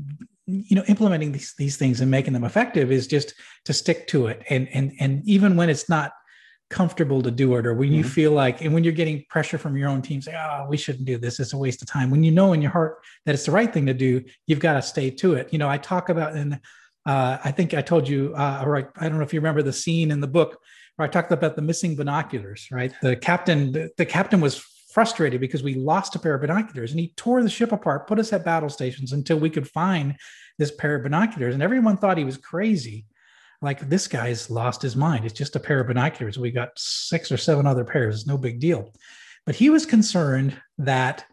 you 0.47 0.77
know 0.77 0.85
implementing 0.87 1.33
these 1.33 1.53
these 1.59 1.77
things 1.77 2.01
and 2.01 2.09
making 2.09 2.33
them 2.33 2.45
effective 2.45 2.93
is 2.93 3.09
just 3.09 3.35
to 3.65 3.73
stick 3.73 4.07
to 4.09 4.29
it. 4.29 4.45
And 4.51 4.69
and 4.73 4.93
and 5.01 5.21
even 5.29 5.57
when 5.57 5.69
it's 5.69 5.89
not 5.89 6.13
comfortable 6.71 7.23
to 7.23 7.31
do 7.33 7.57
it 7.57 7.67
or 7.67 7.75
when 7.75 7.89
mm-hmm. 7.89 7.99
you 7.99 8.05
feel 8.05 8.31
like 8.31 8.63
and 8.63 8.73
when 8.73 8.85
you're 8.85 8.93
getting 8.93 9.25
pressure 9.29 9.59
from 9.59 9.77
your 9.77 9.89
own 9.89 10.01
team 10.01 10.23
say 10.23 10.35
oh 10.35 10.67
we 10.69 10.77
shouldn't 10.77 11.07
do 11.07 11.19
this. 11.19 11.41
It's 11.41 11.55
a 11.55 11.59
waste 11.59 11.83
of 11.83 11.89
time. 11.89 12.09
When 12.09 12.23
you 12.23 12.31
know 12.31 12.53
in 12.53 12.63
your 12.63 12.71
heart 12.71 12.99
that 13.27 13.35
it's 13.35 13.47
the 13.47 13.51
right 13.51 13.73
thing 13.73 13.87
to 13.87 13.95
do 13.95 14.23
you've 14.47 14.61
got 14.61 14.75
to 14.75 14.83
stay 14.83 15.11
to 15.11 15.35
it. 15.35 15.53
You 15.53 15.59
know 15.59 15.69
i 15.69 15.77
talk 15.77 16.09
about 16.09 16.35
and 16.35 16.61
uh, 17.05 17.39
i 17.43 17.51
think 17.51 17.75
i 17.75 17.83
told 17.83 18.09
you 18.09 18.33
uh, 18.37 18.63
right 18.65 18.87
i 18.97 19.09
don't 19.09 19.19
know 19.19 19.25
if 19.25 19.35
you 19.35 19.41
remember 19.41 19.63
the 19.63 19.73
scene 19.73 20.13
in 20.13 20.21
the 20.21 20.29
book 20.29 20.57
where 20.97 21.07
i 21.07 21.11
talked 21.11 21.33
about 21.33 21.57
the 21.57 21.63
missing 21.63 21.97
binoculars 21.97 22.69
right 22.71 22.93
the 23.03 23.17
captain 23.17 23.73
the, 23.73 23.91
the 23.97 24.07
captain 24.07 24.41
was 24.41 24.65
frustrated 24.93 25.41
because 25.41 25.63
we 25.63 25.75
lost 25.75 26.15
a 26.15 26.19
pair 26.19 26.35
of 26.35 26.43
binoculars 26.43 26.91
and 26.91 27.01
he 27.01 27.13
tore 27.17 27.43
the 27.43 27.49
ship 27.49 27.73
apart, 27.73 28.07
put 28.07 28.19
us 28.19 28.33
at 28.33 28.45
battle 28.45 28.69
stations 28.69 29.13
until 29.13 29.39
we 29.39 29.51
could 29.51 29.69
find 29.69 30.15
this 30.59 30.71
pair 30.71 30.97
of 30.97 31.03
binoculars. 31.03 31.55
And 31.55 31.63
everyone 31.63 31.97
thought 31.97 32.19
he 32.19 32.25
was 32.25 32.37
crazy. 32.37 33.07
Like 33.63 33.89
this 33.89 34.07
guy's 34.07 34.51
lost 34.51 34.83
his 34.83 34.97
mind. 34.97 35.25
It's 35.25 35.39
just 35.39 35.57
a 35.57 35.61
pair 35.61 35.81
of 35.81 35.87
binoculars. 35.87 36.39
We 36.39 36.51
got 36.51 36.71
six 36.77 37.33
or 37.33 37.37
seven 37.37 37.67
other 37.67 37.85
pairs. 37.85 38.27
No 38.27 38.37
big 38.37 38.61
deal. 38.61 38.93
But 39.47 39.55
he 39.55 39.71
was 39.71 39.87
concerned 39.87 40.61
that, 40.79 41.25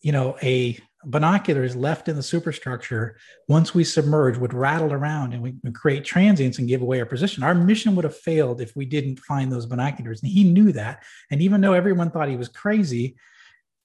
you 0.00 0.12
know, 0.12 0.36
a 0.42 0.78
binoculars 1.06 1.76
left 1.76 2.08
in 2.08 2.16
the 2.16 2.22
superstructure 2.22 3.16
once 3.48 3.74
we 3.74 3.84
submerge 3.84 4.36
would 4.38 4.54
rattle 4.54 4.92
around 4.92 5.32
and 5.32 5.42
we 5.42 5.54
create 5.72 6.04
transients 6.04 6.58
and 6.58 6.68
give 6.68 6.82
away 6.82 7.00
our 7.00 7.06
position. 7.06 7.42
Our 7.42 7.54
mission 7.54 7.94
would 7.94 8.04
have 8.04 8.16
failed 8.16 8.60
if 8.60 8.74
we 8.76 8.84
didn't 8.84 9.20
find 9.20 9.50
those 9.50 9.66
binoculars. 9.66 10.22
And 10.22 10.30
he 10.30 10.44
knew 10.44 10.72
that. 10.72 11.02
And 11.30 11.40
even 11.42 11.60
though 11.60 11.72
everyone 11.72 12.10
thought 12.10 12.28
he 12.28 12.36
was 12.36 12.48
crazy 12.48 13.16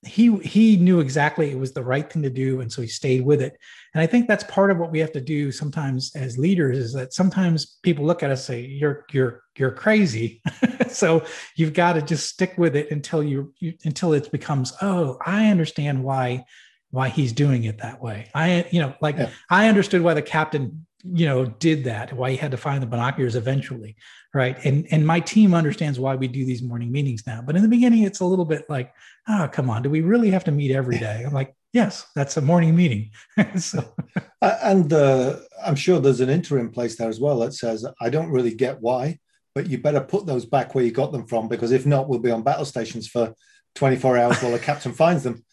he 0.05 0.37
he 0.37 0.77
knew 0.77 1.01
exactly 1.01 1.51
it 1.51 1.59
was 1.59 1.73
the 1.73 1.83
right 1.83 2.09
thing 2.09 2.21
to 2.21 2.29
do. 2.29 2.61
And 2.61 2.71
so 2.71 2.81
he 2.81 2.87
stayed 2.87 3.25
with 3.25 3.41
it. 3.41 3.57
And 3.93 4.01
i 4.01 4.07
think 4.07 4.27
that's 4.27 4.45
part 4.45 4.71
of 4.71 4.77
what 4.77 4.91
we 4.91 4.99
have 4.99 5.11
to 5.11 5.21
do 5.21 5.51
sometimes 5.51 6.15
as 6.15 6.37
leaders 6.37 6.77
is 6.77 6.93
that 6.93 7.13
sometimes 7.13 7.77
people 7.83 8.05
look 8.05 8.23
at 8.23 8.31
us 8.31 8.47
and 8.47 8.55
say 8.55 8.65
you're 8.65 9.05
you're 9.11 9.43
you're 9.57 9.71
crazy. 9.71 10.41
So 10.89 11.23
you've 11.55 11.73
got 11.73 11.93
to 11.93 12.01
just 12.01 12.29
stick 12.29 12.57
with 12.57 12.75
it 12.75 12.89
until 12.89 13.21
you, 13.21 13.53
you 13.59 13.75
until 13.85 14.13
it 14.13 14.31
becomes 14.31 14.73
oh 14.81 15.19
i 15.23 15.47
understand 15.49 16.03
why 16.03 16.45
why 16.91 17.09
he's 17.09 17.33
doing 17.33 17.63
it 17.63 17.79
that 17.79 18.01
way. 18.01 18.29
I, 18.33 18.65
you 18.71 18.81
know, 18.81 18.93
like 19.01 19.17
yeah. 19.17 19.29
I 19.49 19.67
understood 19.67 20.01
why 20.01 20.13
the 20.13 20.21
captain, 20.21 20.85
you 21.03 21.25
know, 21.25 21.45
did 21.45 21.83
that, 21.85 22.13
why 22.13 22.31
he 22.31 22.37
had 22.37 22.51
to 22.51 22.57
find 22.57 22.81
the 22.81 22.87
binoculars 22.87 23.35
eventually. 23.35 23.95
Right. 24.33 24.63
And 24.63 24.87
and 24.91 25.05
my 25.05 25.19
team 25.19 25.53
understands 25.53 25.99
why 25.99 26.15
we 26.15 26.27
do 26.27 26.45
these 26.45 26.61
morning 26.61 26.91
meetings 26.91 27.25
now. 27.25 27.41
But 27.41 27.55
in 27.55 27.63
the 27.63 27.67
beginning, 27.67 28.03
it's 28.03 28.19
a 28.19 28.25
little 28.25 28.45
bit 28.45 28.69
like, 28.69 28.93
oh, 29.27 29.49
come 29.51 29.69
on, 29.69 29.81
do 29.81 29.89
we 29.89 30.01
really 30.01 30.29
have 30.31 30.43
to 30.45 30.51
meet 30.51 30.71
every 30.71 30.99
day? 30.99 31.23
I'm 31.25 31.33
like, 31.33 31.55
yes, 31.73 32.05
that's 32.15 32.37
a 32.37 32.41
morning 32.41 32.75
meeting. 32.75 33.11
so 33.57 33.93
and 34.41 34.91
uh, 34.93 35.37
I'm 35.63 35.75
sure 35.75 35.99
there's 35.99 36.21
an 36.21 36.29
interim 36.29 36.71
place 36.71 36.95
there 36.95 37.09
as 37.09 37.19
well 37.19 37.39
that 37.39 37.53
says, 37.53 37.85
I 38.01 38.09
don't 38.09 38.31
really 38.31 38.53
get 38.53 38.81
why, 38.81 39.19
but 39.53 39.67
you 39.67 39.77
better 39.77 40.01
put 40.01 40.25
those 40.25 40.45
back 40.45 40.73
where 40.73 40.83
you 40.83 40.91
got 40.91 41.11
them 41.11 41.27
from, 41.27 41.47
because 41.47 41.71
if 41.71 41.85
not, 41.85 42.07
we'll 42.07 42.19
be 42.19 42.31
on 42.31 42.43
battle 42.43 42.65
stations 42.65 43.07
for 43.07 43.33
24 43.75 44.17
hours 44.17 44.41
while 44.41 44.51
the 44.51 44.59
captain 44.59 44.93
finds 44.93 45.23
them. 45.23 45.43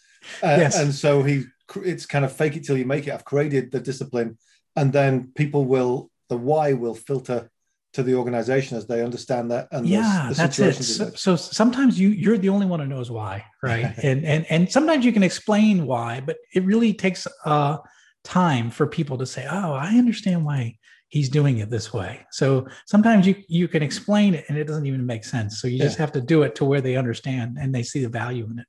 Uh, 0.43 0.57
yes. 0.59 0.79
And 0.79 0.95
so 0.95 1.23
he, 1.23 1.45
it's 1.85 2.07
kind 2.07 2.25
of 2.25 2.33
fake 2.33 2.57
it 2.57 2.65
till 2.65 2.77
you 2.77 2.85
make 2.85 3.07
it. 3.07 3.13
I've 3.13 3.25
created 3.25 3.73
the 3.73 3.81
discipline, 3.81 4.39
and 4.75 4.93
then 4.93 5.33
people 5.35 5.65
will, 5.65 6.11
the 6.29 6.37
why 6.37 6.73
will 6.73 6.95
filter 6.95 7.51
to 7.97 8.03
the 8.03 8.15
organization 8.15 8.77
as 8.77 8.87
they 8.87 9.03
understand 9.03 9.51
that. 9.51 9.69
And 9.73 9.87
yeah, 9.87 10.27
the 10.29 10.35
that's 10.35 10.59
it. 10.59 10.75
So, 10.75 11.11
so, 11.15 11.37
sometimes 11.37 11.99
you 11.99 12.11
you're 12.11 12.39
the 12.39 12.51
only 12.51 12.67
one 12.67 12.81
who 12.81 12.87
knows 12.87 13.11
why, 13.11 13.45
right? 13.63 13.93
and 14.03 14.25
and 14.25 14.47
and 14.51 14.71
sometimes 14.71 15.05
you 15.05 15.13
can 15.13 15.23
explain 15.23 15.87
why, 15.87 16.21
but 16.21 16.37
it 16.55 16.65
really 16.65 16.93
takes 16.93 17.27
uh, 17.45 17.79
time 18.23 18.71
for 18.71 18.87
people 18.87 19.19
to 19.19 19.27
say, 19.27 19.47
"Oh, 19.51 19.73
I 19.73 19.97
understand 19.97 20.45
why." 20.45 20.79
he's 21.09 21.29
doing 21.29 21.59
it 21.59 21.71
this 21.71 21.93
way. 21.93 22.27
So 22.31 22.67
sometimes 22.87 23.27
you 23.27 23.37
you 23.49 23.69
can 23.69 23.83
explain 23.83 24.35
it 24.35 24.45
and 24.49 24.59
it 24.59 24.65
doesn't 24.65 24.87
even 24.87 25.07
make 25.07 25.25
sense. 25.25 25.61
So 25.61 25.69
you 25.69 25.77
yeah. 25.77 25.85
just 25.85 25.99
have 25.99 26.13
to 26.13 26.21
do 26.21 26.43
it 26.43 26.55
to 26.57 26.65
where 26.65 26.81
they 26.81 26.97
understand 26.97 27.59
and 27.61 27.75
they 27.75 27.83
see 27.83 28.03
the 28.03 28.09
value 28.09 28.45
in 28.51 28.59
it. 28.59 28.67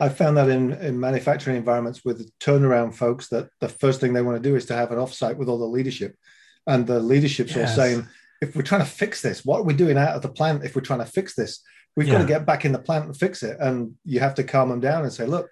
I 0.00 0.08
found 0.08 0.36
that 0.38 0.48
in, 0.48 0.72
in 0.72 0.98
manufacturing 0.98 1.56
environments 1.56 2.04
with 2.04 2.30
turnaround 2.38 2.94
folks 2.94 3.28
that 3.28 3.50
the 3.60 3.68
first 3.68 4.00
thing 4.00 4.12
they 4.12 4.22
want 4.22 4.42
to 4.42 4.48
do 4.48 4.56
is 4.56 4.66
to 4.66 4.74
have 4.74 4.90
an 4.92 4.98
offsite 4.98 5.36
with 5.36 5.48
all 5.48 5.58
the 5.58 5.66
leadership. 5.66 6.16
And 6.66 6.86
the 6.86 7.00
leadership's 7.00 7.54
yes. 7.54 7.70
all 7.70 7.84
saying, 7.84 8.08
if 8.40 8.56
we're 8.56 8.62
trying 8.62 8.80
to 8.80 8.86
fix 8.86 9.20
this, 9.20 9.44
what 9.44 9.60
are 9.60 9.64
we 9.64 9.74
doing 9.74 9.98
out 9.98 10.16
of 10.16 10.22
the 10.22 10.28
plant 10.30 10.64
if 10.64 10.74
we're 10.74 10.82
trying 10.82 11.00
to 11.00 11.04
fix 11.04 11.34
this? 11.34 11.62
We've 11.96 12.08
yeah. 12.08 12.14
got 12.14 12.20
to 12.22 12.28
get 12.28 12.46
back 12.46 12.64
in 12.64 12.72
the 12.72 12.78
plant 12.78 13.06
and 13.06 13.16
fix 13.16 13.42
it. 13.42 13.58
And 13.60 13.94
you 14.04 14.20
have 14.20 14.34
to 14.36 14.44
calm 14.44 14.70
them 14.70 14.80
down 14.80 15.02
and 15.02 15.12
say, 15.12 15.26
look, 15.26 15.50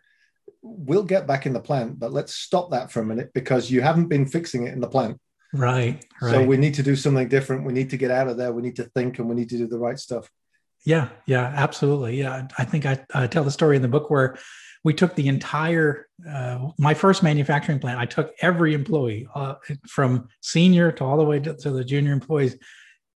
we'll 0.62 1.04
get 1.04 1.26
back 1.26 1.46
in 1.46 1.52
the 1.52 1.61
plant, 1.61 1.98
but 1.98 2.12
let's 2.12 2.34
stop 2.34 2.70
that 2.70 2.90
for 2.90 3.00
a 3.00 3.04
minute 3.04 3.32
because 3.34 3.70
you 3.70 3.82
haven't 3.82 4.08
been 4.08 4.26
fixing 4.26 4.66
it 4.66 4.72
in 4.72 4.80
the 4.80 4.88
plant. 4.88 5.20
Right, 5.52 6.04
right. 6.20 6.30
So 6.32 6.44
we 6.44 6.56
need 6.56 6.74
to 6.74 6.82
do 6.82 6.96
something 6.96 7.28
different. 7.28 7.64
We 7.64 7.72
need 7.72 7.90
to 7.90 7.96
get 7.96 8.11
out 8.11 8.28
of 8.28 8.37
there. 8.37 8.52
We 8.52 8.62
need 8.62 8.76
to 8.76 8.84
think 8.84 9.18
and 9.18 9.28
we 9.28 9.34
need 9.34 9.48
to 9.50 9.58
do 9.58 9.66
the 9.66 9.78
right 9.78 9.98
stuff. 9.98 10.28
Yeah, 10.88 11.11
yeah, 11.27 11.53
absolutely. 11.55 12.16
Yeah, 12.16 12.48
I 12.57 12.64
think 12.64 12.87
I, 12.87 12.98
I 13.12 13.27
tell 13.27 13.44
the 13.44 13.51
story 13.51 13.77
in 13.77 13.83
the 13.83 13.88
book 13.88 14.09
where 14.09 14.38
we 14.85 14.94
took 14.94 15.14
the 15.14 15.29
entire 15.29 16.07
uh, 16.27 16.70
my 16.79 16.94
first 16.94 17.22
manufacturing 17.22 17.79
plant. 17.79 18.01
I 18.01 18.07
took 18.07 18.33
every 18.40 18.72
employee 18.72 19.29
uh, 19.35 19.57
from 19.87 20.29
senior 20.40 20.90
to 20.92 21.05
all 21.05 21.18
the 21.18 21.24
way 21.24 21.40
to, 21.40 21.55
to 21.55 21.70
the 21.72 21.85
junior 21.85 22.14
employees 22.14 22.57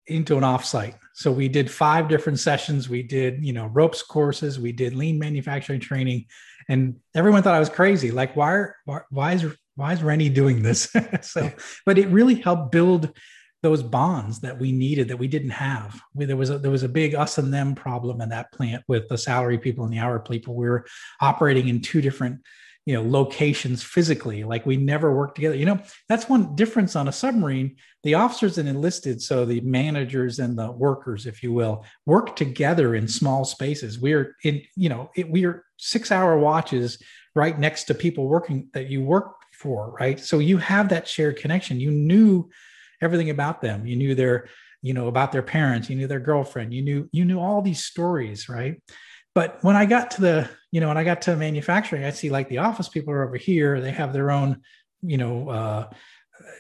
into 0.09 0.37
an 0.37 0.43
offsite. 0.43 0.97
So 1.15 1.31
we 1.31 1.47
did 1.47 1.71
five 1.71 2.09
different 2.09 2.41
sessions. 2.41 2.89
We 2.89 3.05
did, 3.05 3.45
you 3.45 3.53
know, 3.53 3.67
ropes 3.67 4.03
courses. 4.03 4.59
We 4.59 4.73
did 4.73 4.97
lean 4.97 5.21
manufacturing 5.21 5.79
training, 5.79 6.25
and 6.69 6.97
everyone 7.15 7.45
thought 7.45 7.55
I 7.55 7.61
was 7.61 7.69
crazy. 7.69 8.11
Like, 8.11 8.35
why, 8.35 8.65
why, 8.85 9.03
why 9.11 9.35
is 9.35 9.47
why 9.77 9.93
is 9.93 10.03
Rennie 10.03 10.29
doing 10.29 10.65
this? 10.65 10.93
so, 11.21 11.53
but 11.87 11.99
it 11.99 12.09
really 12.09 12.35
helped 12.35 12.73
build 12.73 13.13
those 13.63 13.83
bonds 13.83 14.41
that 14.41 14.59
we 14.59 14.73
needed 14.73 15.09
that 15.09 15.19
we 15.19 15.29
didn't 15.29 15.51
have. 15.51 16.01
We, 16.15 16.25
there 16.25 16.37
was 16.37 16.51
a, 16.51 16.59
there 16.59 16.71
was 16.71 16.83
a 16.83 16.89
big 16.89 17.15
us 17.15 17.39
and 17.39 17.53
them 17.53 17.75
problem 17.75 18.21
in 18.21 18.31
that 18.31 18.53
plant 18.53 18.85
with 18.89 19.09
the 19.09 19.19
salary 19.19 19.59
people 19.59 19.85
and 19.85 19.93
the 19.93 19.99
hour 19.99 20.19
people. 20.19 20.55
We 20.55 20.69
were 20.69 20.87
operating 21.21 21.69
in 21.69 21.81
two 21.81 22.01
different 22.01 22.41
you 22.87 22.95
know 22.95 23.09
locations 23.09 23.83
physically 23.83 24.43
like 24.43 24.65
we 24.65 24.77
never 24.77 25.15
worked 25.15 25.35
together. 25.35 25.55
You 25.55 25.67
know 25.67 25.81
that's 26.09 26.29
one 26.29 26.57
difference 26.57 26.97
on 26.97 27.09
a 27.09 27.13
submarine. 27.13 27.77
The 28.03 28.15
officers 28.15 28.57
and 28.57 28.69
enlisted 28.69 29.21
so 29.21 29.45
the 29.45 29.61
managers 29.61 30.39
and 30.39 30.59
the 30.59 30.73
workers 30.73 31.27
if 31.27 31.43
you 31.43 31.53
will 31.53 31.85
work 32.07 32.37
together 32.37 32.95
in 32.95 33.07
small 33.07 33.45
spaces. 33.45 34.01
We're 34.01 34.37
in 34.43 34.63
you 34.77 34.89
know 34.89 35.11
it, 35.15 35.31
we're 35.31 35.65
six 35.77 36.11
hour 36.11 36.39
watches 36.39 37.03
right 37.35 37.59
next 37.59 37.85
to 37.85 37.95
people 37.95 38.27
working 38.27 38.71
that 38.73 38.89
you 38.89 39.03
work 39.03 39.35
for 39.53 39.95
right? 40.01 40.19
So 40.19 40.39
you 40.39 40.57
have 40.57 40.89
that 40.89 41.07
shared 41.07 41.37
connection. 41.37 41.81
You 41.81 41.91
knew 41.91 42.49
everything 43.01 43.31
about 43.31 43.61
them. 43.61 43.87
You 43.87 43.97
knew 43.97 44.15
their, 44.15 44.49
you 44.83 44.95
know, 44.95 45.09
about 45.09 45.33
their 45.33 45.43
parents, 45.43 45.91
you 45.91 45.97
knew 45.97 46.07
their 46.07 46.21
girlfriend, 46.21 46.73
you 46.73 46.83
knew, 46.83 47.09
you 47.13 47.25
knew 47.25 47.39
all 47.39 47.63
these 47.63 47.85
stories, 47.85 48.49
right? 48.49 48.83
But 49.35 49.63
when 49.63 49.77
I 49.77 49.87
got 49.87 50.13
to 50.13 50.21
the, 50.21 50.51
you 50.73 50.81
know, 50.81 50.89
when 50.89 50.97
I 50.97 51.05
got 51.05 51.23
to 51.23 51.37
manufacturing, 51.37 52.05
I 52.05 52.11
see 52.11 52.31
like 52.31 52.49
the 52.49 52.59
office 52.59 52.89
people 52.89 53.13
are 53.13 53.23
over 53.23 53.37
here, 53.37 53.81
they 53.81 53.93
have 53.93 54.13
their 54.13 54.31
own 54.31 54.63
you 55.03 55.17
know, 55.17 55.49
uh, 55.49 55.89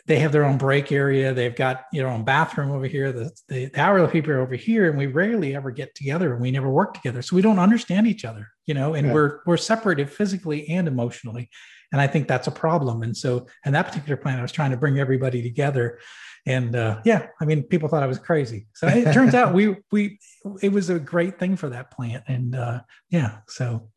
they 0.06 0.18
have 0.18 0.32
their 0.32 0.44
own 0.44 0.58
break 0.58 0.92
area. 0.92 1.32
They've 1.32 1.54
got 1.54 1.84
you 1.92 2.02
know 2.02 2.08
own 2.08 2.24
bathroom 2.24 2.70
over 2.70 2.86
here. 2.86 3.12
The, 3.12 3.30
the 3.48 3.70
hourly 3.76 4.10
people 4.10 4.32
are 4.32 4.40
over 4.40 4.54
here, 4.54 4.88
and 4.88 4.98
we 4.98 5.06
rarely 5.06 5.54
ever 5.54 5.70
get 5.70 5.94
together, 5.94 6.32
and 6.32 6.42
we 6.42 6.50
never 6.50 6.68
work 6.68 6.94
together, 6.94 7.22
so 7.22 7.36
we 7.36 7.42
don't 7.42 7.58
understand 7.58 8.06
each 8.06 8.24
other. 8.24 8.48
You 8.70 8.74
know, 8.74 8.94
and 8.94 9.08
yeah. 9.08 9.12
we're 9.12 9.40
we're 9.46 9.56
separated 9.56 10.08
physically 10.08 10.68
and 10.68 10.86
emotionally, 10.86 11.50
and 11.90 12.00
I 12.00 12.06
think 12.06 12.28
that's 12.28 12.46
a 12.46 12.52
problem. 12.52 13.02
And 13.02 13.16
so, 13.16 13.48
in 13.66 13.72
that 13.72 13.86
particular 13.88 14.16
plan, 14.16 14.38
I 14.38 14.42
was 14.42 14.52
trying 14.52 14.70
to 14.70 14.76
bring 14.76 15.00
everybody 15.00 15.42
together, 15.42 15.98
and 16.46 16.76
uh, 16.76 17.00
yeah, 17.04 17.26
I 17.40 17.46
mean, 17.46 17.64
people 17.64 17.88
thought 17.88 18.04
I 18.04 18.06
was 18.06 18.20
crazy. 18.20 18.68
So 18.74 18.86
it 18.86 19.12
turns 19.18 19.34
out 19.34 19.54
we 19.54 19.74
we 19.90 20.20
it 20.62 20.70
was 20.70 20.88
a 20.88 21.00
great 21.00 21.40
thing 21.40 21.56
for 21.56 21.68
that 21.70 21.90
plant, 21.90 22.22
and 22.28 22.54
uh, 22.54 22.82
yeah, 23.08 23.38
so 23.48 23.88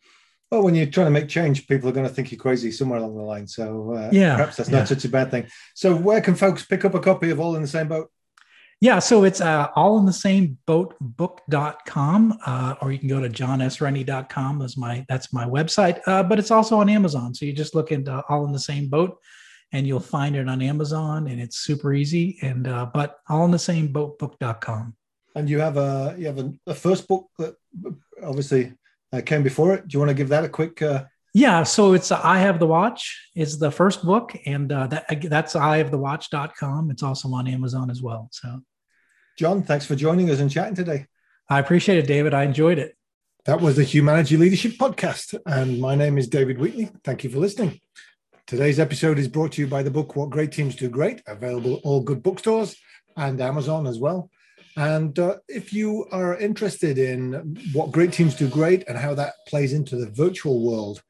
well, 0.49 0.63
when 0.63 0.73
you're 0.73 0.87
trying 0.87 1.05
to 1.05 1.11
make 1.11 1.29
change, 1.29 1.67
people 1.67 1.87
are 1.87 1.93
going 1.93 2.07
to 2.07 2.11
think 2.11 2.31
you're 2.31 2.39
crazy 2.39 2.71
somewhere 2.71 2.97
along 2.97 3.15
the 3.15 3.21
line. 3.21 3.45
So 3.45 3.93
uh, 3.93 4.09
yeah, 4.11 4.37
perhaps 4.37 4.57
that's 4.57 4.71
not 4.71 4.79
yeah. 4.79 4.85
such 4.85 5.05
a 5.05 5.09
bad 5.09 5.29
thing. 5.29 5.45
So 5.75 5.95
where 5.95 6.19
can 6.19 6.33
folks 6.33 6.65
pick 6.65 6.83
up 6.83 6.95
a 6.95 6.99
copy 6.99 7.29
of 7.29 7.39
All 7.39 7.55
in 7.55 7.61
the 7.61 7.67
Same 7.67 7.89
Boat? 7.89 8.09
Yeah, 8.83 8.99
so 8.99 9.23
it's 9.23 9.39
uh, 9.39 9.69
all 9.77 9.97
in 9.97 10.05
the 10.05 10.11
same 10.11 10.57
boat 10.65 10.93
book.com, 10.99 12.37
uh, 12.45 12.75
or 12.81 12.91
you 12.91 12.99
can 12.99 13.07
go 13.07 13.21
to 13.21 13.29
johnsrennie.com. 13.29 14.59
That's 14.59 14.75
my 14.75 15.05
that's 15.07 15.31
my 15.31 15.45
website. 15.45 16.01
Uh, 16.05 16.21
but 16.21 16.37
it's 16.37 16.51
also 16.51 16.79
on 16.79 16.89
Amazon. 16.89 17.33
So 17.33 17.45
you 17.45 17.53
just 17.53 17.75
look 17.75 17.93
into 17.93 18.21
all 18.27 18.45
in 18.45 18.51
the 18.51 18.59
same 18.59 18.89
boat 18.89 19.17
and 19.71 19.87
you'll 19.87 20.01
find 20.01 20.35
it 20.35 20.49
on 20.49 20.61
Amazon 20.61 21.27
and 21.27 21.39
it's 21.39 21.59
super 21.59 21.93
easy. 21.93 22.37
And 22.41 22.67
uh, 22.67 22.87
but 22.93 23.19
all 23.29 23.45
in 23.45 23.51
the 23.51 23.57
same 23.57 23.87
boat 23.87 24.19
book.com. 24.19 24.93
And 25.33 25.49
you 25.49 25.59
have 25.59 25.77
a 25.77 26.13
you 26.19 26.25
have 26.25 26.39
a, 26.39 26.51
a 26.67 26.75
first 26.75 27.07
book 27.07 27.29
that 27.39 27.55
obviously 28.21 28.73
uh, 29.13 29.21
came 29.25 29.43
before 29.43 29.75
it. 29.75 29.87
Do 29.87 29.95
you 29.95 29.99
want 29.99 30.09
to 30.09 30.13
give 30.13 30.27
that 30.27 30.43
a 30.43 30.49
quick? 30.49 30.81
Uh... 30.81 31.05
Yeah, 31.33 31.63
so 31.63 31.93
it's 31.93 32.11
uh, 32.11 32.19
I 32.21 32.39
Have 32.39 32.59
the 32.59 32.67
Watch 32.67 33.29
is 33.33 33.59
the 33.59 33.71
first 33.71 34.03
book, 34.03 34.35
and 34.45 34.69
uh, 34.73 34.87
that, 34.87 35.05
that's 35.29 35.53
ihavethewatch.com. 35.53 36.91
It's 36.91 37.01
also 37.01 37.29
on 37.29 37.47
Amazon 37.47 37.89
as 37.89 38.01
well. 38.01 38.27
So, 38.33 38.61
John, 39.37 39.63
thanks 39.63 39.85
for 39.85 39.95
joining 39.95 40.29
us 40.29 40.39
and 40.39 40.51
chatting 40.51 40.75
today. 40.75 41.07
I 41.49 41.59
appreciate 41.59 41.97
it, 41.97 42.07
David. 42.07 42.33
I 42.33 42.43
enjoyed 42.43 42.77
it. 42.77 42.95
That 43.45 43.61
was 43.61 43.75
the 43.75 43.83
Humanity 43.83 44.37
Leadership 44.37 44.73
Podcast, 44.73 45.37
and 45.45 45.81
my 45.81 45.95
name 45.95 46.19
is 46.19 46.27
David 46.27 46.59
Wheatley. 46.59 46.91
Thank 47.03 47.23
you 47.23 47.29
for 47.31 47.39
listening. 47.39 47.81
Today's 48.45 48.79
episode 48.79 49.17
is 49.17 49.27
brought 49.27 49.53
to 49.53 49.61
you 49.61 49.67
by 49.67 49.81
the 49.81 49.89
book 49.89 50.15
What 50.15 50.29
Great 50.29 50.51
Teams 50.51 50.75
Do 50.75 50.87
Great, 50.87 51.23
available 51.25 51.81
all 51.83 52.01
good 52.01 52.21
bookstores 52.21 52.75
and 53.17 53.41
Amazon 53.41 53.87
as 53.87 53.97
well. 53.97 54.29
And 54.77 55.17
uh, 55.17 55.37
if 55.47 55.73
you 55.73 56.05
are 56.11 56.37
interested 56.37 56.99
in 56.99 57.57
what 57.73 57.91
great 57.91 58.13
teams 58.13 58.35
do 58.35 58.47
great 58.47 58.87
and 58.87 58.97
how 58.97 59.15
that 59.15 59.33
plays 59.47 59.73
into 59.73 59.95
the 59.95 60.11
virtual 60.11 60.63
world, 60.63 61.01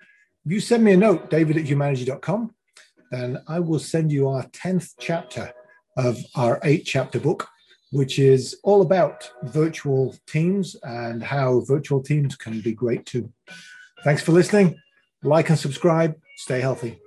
you 0.46 0.62
send 0.62 0.84
me 0.84 0.94
a 0.94 0.98
note, 0.98 1.30
david 1.30 1.58
at 1.58 1.66
humanity.com, 1.66 2.56
then 3.12 3.42
I 3.48 3.60
will 3.60 3.80
send 3.80 4.12
you 4.12 4.30
our 4.30 4.44
10th 4.48 4.94
chapter 5.00 5.54
of 5.98 6.18
our 6.36 6.60
eight 6.64 6.86
chapter 6.86 7.20
book, 7.20 7.48
which 7.94 8.18
is 8.18 8.58
all 8.64 8.82
about 8.82 9.30
virtual 9.44 10.16
teams 10.26 10.76
and 10.82 11.22
how 11.24 11.60
virtual 11.62 12.02
teams 12.02 12.36
can 12.36 12.60
be 12.60 12.74
great 12.74 13.06
too. 13.06 13.32
Thanks 14.04 14.24
for 14.24 14.32
listening. 14.32 14.76
Like 15.22 15.50
and 15.50 15.60
subscribe. 15.60 16.16
Stay 16.38 16.60
healthy. 16.60 17.03